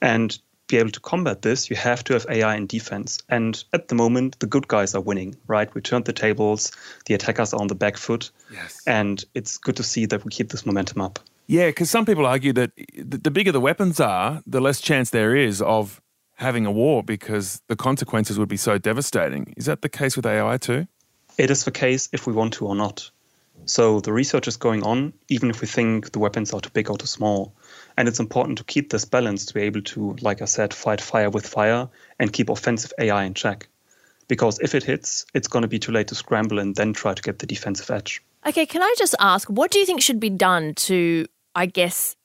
And 0.00 0.36
be 0.66 0.78
able 0.78 0.90
to 0.90 1.00
combat 1.00 1.42
this, 1.42 1.70
you 1.70 1.76
have 1.76 2.02
to 2.04 2.14
have 2.14 2.26
AI 2.28 2.56
in 2.56 2.66
defense. 2.66 3.22
And 3.28 3.62
at 3.72 3.88
the 3.88 3.94
moment, 3.94 4.38
the 4.40 4.46
good 4.46 4.66
guys 4.68 4.94
are 4.94 5.00
winning, 5.00 5.36
right? 5.46 5.72
We 5.74 5.80
turned 5.80 6.06
the 6.06 6.12
tables, 6.12 6.72
the 7.06 7.14
attackers 7.14 7.54
are 7.54 7.60
on 7.60 7.68
the 7.68 7.74
back 7.74 7.96
foot. 7.96 8.30
Yes. 8.50 8.82
And 8.86 9.24
it's 9.34 9.58
good 9.58 9.76
to 9.76 9.82
see 9.82 10.06
that 10.06 10.24
we 10.24 10.30
keep 10.30 10.50
this 10.50 10.66
momentum 10.66 11.00
up. 11.00 11.20
Yeah, 11.46 11.68
because 11.68 11.90
some 11.90 12.06
people 12.06 12.26
argue 12.26 12.52
that 12.54 12.72
the 12.96 13.30
bigger 13.30 13.52
the 13.52 13.60
weapons 13.60 14.00
are, 14.00 14.42
the 14.46 14.60
less 14.60 14.80
chance 14.80 15.10
there 15.10 15.34
is 15.36 15.60
of 15.60 16.00
having 16.36 16.66
a 16.66 16.72
war 16.72 17.02
because 17.02 17.60
the 17.68 17.76
consequences 17.76 18.38
would 18.38 18.48
be 18.48 18.56
so 18.56 18.78
devastating. 18.78 19.54
Is 19.56 19.66
that 19.66 19.82
the 19.82 19.88
case 19.88 20.16
with 20.16 20.26
AI 20.26 20.56
too? 20.56 20.86
It 21.38 21.50
is 21.50 21.64
the 21.64 21.70
case 21.70 22.08
if 22.12 22.26
we 22.26 22.32
want 22.32 22.54
to 22.54 22.66
or 22.66 22.74
not. 22.74 23.10
So 23.64 24.00
the 24.00 24.12
research 24.12 24.48
is 24.48 24.56
going 24.56 24.82
on, 24.82 25.12
even 25.28 25.50
if 25.50 25.60
we 25.60 25.66
think 25.66 26.12
the 26.12 26.18
weapons 26.18 26.52
are 26.52 26.60
too 26.60 26.70
big 26.72 26.90
or 26.90 26.98
too 26.98 27.06
small. 27.06 27.54
And 27.96 28.08
it's 28.08 28.18
important 28.18 28.58
to 28.58 28.64
keep 28.64 28.90
this 28.90 29.04
balance 29.04 29.46
to 29.46 29.54
be 29.54 29.62
able 29.62 29.82
to, 29.82 30.16
like 30.20 30.42
I 30.42 30.46
said, 30.46 30.74
fight 30.74 31.00
fire 31.00 31.30
with 31.30 31.46
fire 31.46 31.88
and 32.18 32.32
keep 32.32 32.48
offensive 32.48 32.92
AI 32.98 33.24
in 33.24 33.34
check. 33.34 33.68
Because 34.32 34.58
if 34.60 34.74
it 34.74 34.82
hits, 34.82 35.26
it's 35.34 35.46
going 35.46 35.60
to 35.60 35.68
be 35.68 35.78
too 35.78 35.92
late 35.92 36.08
to 36.08 36.14
scramble 36.14 36.58
and 36.58 36.74
then 36.74 36.94
try 36.94 37.12
to 37.12 37.20
get 37.20 37.40
the 37.40 37.46
defensive 37.46 37.90
edge. 37.90 38.22
Okay, 38.46 38.64
can 38.64 38.82
I 38.82 38.94
just 38.96 39.14
ask, 39.20 39.46
what 39.50 39.70
do 39.70 39.78
you 39.78 39.84
think 39.84 40.00
should 40.00 40.20
be 40.20 40.30
done 40.30 40.72
to, 40.86 41.26
I 41.54 41.66
guess, 41.66 42.16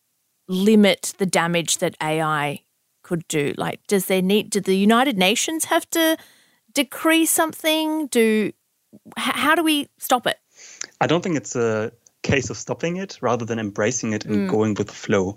limit 0.47 1.11
the 1.17 1.25
damage 1.25 1.79
that 1.79 1.97
AI 2.01 2.61
could 3.03 3.27
do? 3.27 3.53
Like, 3.57 3.85
does 3.87 4.05
there 4.05 4.21
need, 4.21 4.51
do 4.51 4.61
the 4.61 4.77
United 4.77 5.17
Nations 5.17 5.65
have 5.65 5.89
to 5.89 6.15
decree 6.73 7.25
something? 7.25 8.07
Do, 8.07 8.53
how 9.17 9.55
do 9.55 9.61
we 9.61 9.89
stop 9.97 10.25
it? 10.27 10.37
I 11.01 11.07
don't 11.07 11.21
think 11.21 11.35
it's 11.35 11.57
a 11.57 11.91
case 12.23 12.49
of 12.49 12.55
stopping 12.55 12.95
it 12.95 13.17
rather 13.19 13.43
than 13.43 13.59
embracing 13.59 14.13
it 14.13 14.23
and 14.23 14.47
mm. 14.47 14.49
going 14.49 14.75
with 14.75 14.87
the 14.87 14.93
flow 14.93 15.35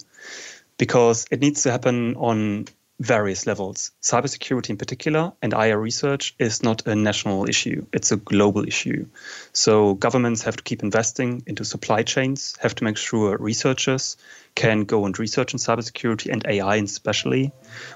because 0.79 1.27
it 1.33 1.41
needs 1.41 1.65
to 1.65 1.73
happen 1.73 2.15
on 2.15 2.67
various 3.01 3.47
levels. 3.47 3.91
Cybersecurity 4.03 4.71
in 4.71 4.77
particular 4.77 5.33
and 5.43 5.55
AI 5.55 5.73
research 5.73 6.35
is 6.39 6.63
not 6.63 6.87
a 6.87 6.95
national 6.95 7.49
issue, 7.49 7.87
it's 7.93 8.13
a 8.13 8.17
global 8.17 8.67
issue. 8.67 9.07
So 9.53 9.95
governments 9.95 10.43
have 10.43 10.57
to 10.57 10.63
keep 10.63 10.83
investing 10.83 11.43
into 11.47 11.65
supply 11.65 12.03
chains, 12.03 12.57
have 12.61 12.75
to 12.77 12.85
make 12.85 12.99
sure 12.99 13.37
researchers 13.39 14.17
can 14.55 14.85
go 14.85 15.07
and 15.07 15.19
research 15.19 15.55
in 15.55 15.59
cybersecurity 15.59 16.31
and 16.31 16.45
AI 16.47 16.77
especially. 16.77 17.53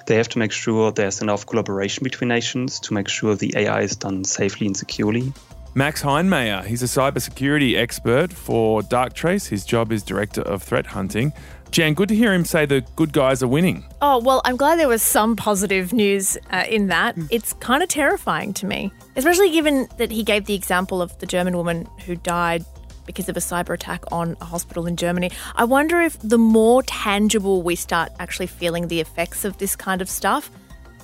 They 0.07 0.17
have 0.17 0.29
to 0.31 0.39
make 0.39 0.53
sure 0.53 0.91
there's 0.91 1.21
enough 1.21 1.47
collaboration 1.47 2.03
between 2.03 2.29
nations 2.29 2.81
to 2.81 2.95
make 2.95 3.09
sure 3.09 3.37
the 3.37 3.53
AI 3.57 3.83
is 3.83 3.97
done 3.97 4.25
safely 4.25 4.67
and 4.67 4.77
securely. 4.77 5.33
Max 5.77 6.03
Heinemeyer, 6.03 6.65
he's 6.65 6.85
a 6.85 6.87
cybersecurity 6.87 7.77
expert 7.77 8.33
for 8.33 8.81
Darktrace. 8.83 9.49
His 9.49 9.65
job 9.65 9.91
is 9.91 10.05
director 10.05 10.43
of 10.43 10.63
threat 10.63 10.87
hunting. 10.87 11.33
Jan, 11.75 11.95
good 11.95 12.09
to 12.11 12.15
hear 12.15 12.33
him 12.33 12.45
say 12.45 12.67
the 12.67 12.83
good 12.95 13.13
guys 13.13 13.43
are 13.43 13.49
winning. 13.49 13.85
Oh, 14.01 14.21
well, 14.21 14.41
I'm 14.45 14.57
glad 14.57 14.79
there 14.79 14.87
was 14.87 15.03
some 15.03 15.35
positive 15.35 15.93
news 15.93 16.39
uh, 16.53 16.63
in 16.71 16.87
that. 16.87 17.17
It's 17.33 17.53
kind 17.55 17.83
of 17.83 17.89
terrifying 17.89 18.55
to 18.55 18.67
me, 18.67 18.93
especially 19.17 19.51
given 19.51 19.89
that 19.97 20.13
he 20.13 20.23
gave 20.23 20.45
the 20.45 20.55
example 20.55 21.03
of 21.03 21.19
the 21.19 21.27
German 21.27 21.57
woman 21.57 21.89
who 22.07 22.15
died 22.15 22.65
because 23.07 23.29
of 23.29 23.37
a 23.37 23.41
cyber 23.41 23.75
attack 23.75 24.05
on 24.13 24.37
a 24.41 24.45
hospital 24.45 24.87
in 24.87 24.95
Germany. 24.95 25.33
I 25.57 25.65
wonder 25.65 26.01
if 26.01 26.17
the 26.21 26.39
more 26.39 26.85
tangible 26.85 27.61
we 27.63 27.75
start 27.75 28.13
actually 28.21 28.47
feeling 28.47 28.87
the 28.87 29.01
effects 29.01 29.45
of 29.45 29.59
this 29.59 29.75
kind 29.75 30.01
of 30.01 30.09
stuff, 30.09 30.53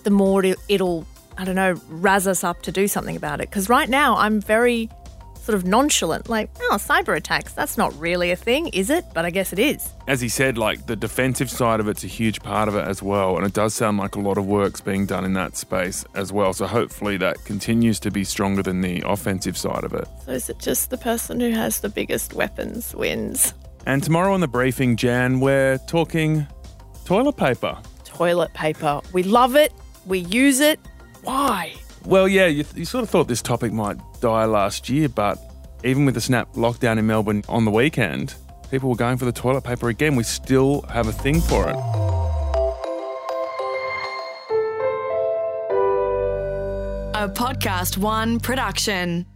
the 0.04 0.10
more 0.10 0.44
it'll 0.68 1.04
I 1.36 1.44
don't 1.44 1.56
know, 1.56 1.80
razz 1.88 2.28
us 2.28 2.44
up 2.44 2.62
to 2.62 2.70
do 2.70 2.86
something 2.86 3.16
about 3.16 3.40
it. 3.40 3.48
Because 3.48 3.68
right 3.68 3.88
now 3.88 4.16
I'm 4.18 4.40
very 4.40 4.88
sort 5.50 5.60
of 5.60 5.66
nonchalant, 5.66 6.28
like, 6.28 6.48
oh, 6.60 6.76
cyber 6.78 7.16
attacks, 7.16 7.52
that's 7.52 7.76
not 7.76 7.92
really 7.98 8.30
a 8.30 8.36
thing, 8.36 8.68
is 8.68 8.88
it? 8.88 9.04
But 9.12 9.24
I 9.24 9.30
guess 9.30 9.52
it 9.52 9.58
is. 9.58 9.90
As 10.06 10.20
he 10.20 10.28
said, 10.28 10.56
like 10.56 10.86
the 10.86 10.94
defensive 10.94 11.50
side 11.50 11.80
of 11.80 11.88
it's 11.88 12.04
a 12.04 12.06
huge 12.06 12.40
part 12.40 12.68
of 12.68 12.76
it 12.76 12.86
as 12.86 13.02
well. 13.02 13.36
And 13.36 13.44
it 13.44 13.52
does 13.52 13.74
sound 13.74 13.98
like 13.98 14.14
a 14.14 14.20
lot 14.20 14.38
of 14.38 14.46
work's 14.46 14.80
being 14.80 15.06
done 15.06 15.24
in 15.24 15.32
that 15.32 15.56
space 15.56 16.04
as 16.14 16.32
well. 16.32 16.52
So 16.52 16.68
hopefully 16.68 17.16
that 17.16 17.44
continues 17.44 17.98
to 18.00 18.12
be 18.12 18.22
stronger 18.22 18.62
than 18.62 18.80
the 18.80 19.02
offensive 19.04 19.58
side 19.58 19.82
of 19.82 19.92
it. 19.92 20.06
So 20.24 20.30
is 20.30 20.48
it 20.48 20.60
just 20.60 20.90
the 20.90 20.98
person 20.98 21.40
who 21.40 21.50
has 21.50 21.80
the 21.80 21.88
biggest 21.88 22.34
weapons 22.34 22.94
wins? 22.94 23.52
And 23.86 24.04
tomorrow 24.04 24.32
on 24.32 24.40
the 24.40 24.46
briefing, 24.46 24.94
Jan, 24.94 25.40
we're 25.40 25.78
talking 25.88 26.46
toilet 27.04 27.36
paper. 27.36 27.76
Toilet 28.04 28.54
paper. 28.54 29.00
We 29.12 29.24
love 29.24 29.56
it, 29.56 29.72
we 30.06 30.20
use 30.20 30.60
it, 30.60 30.78
why? 31.22 31.74
Well, 32.04 32.26
yeah, 32.26 32.46
you, 32.46 32.64
you 32.74 32.84
sort 32.84 33.04
of 33.04 33.10
thought 33.10 33.28
this 33.28 33.42
topic 33.42 33.72
might 33.72 33.98
die 34.20 34.46
last 34.46 34.88
year, 34.88 35.08
but 35.08 35.38
even 35.84 36.04
with 36.04 36.14
the 36.14 36.20
snap 36.20 36.52
lockdown 36.54 36.98
in 36.98 37.06
Melbourne 37.06 37.44
on 37.48 37.64
the 37.64 37.70
weekend, 37.70 38.34
people 38.70 38.88
were 38.90 38.96
going 38.96 39.16
for 39.16 39.26
the 39.26 39.32
toilet 39.32 39.62
paper 39.62 39.88
again. 39.88 40.16
We 40.16 40.24
still 40.24 40.82
have 40.82 41.08
a 41.08 41.12
thing 41.12 41.40
for 41.40 41.68
it. 41.68 41.76
A 47.14 47.28
Podcast 47.28 47.98
One 47.98 48.40
production. 48.40 49.26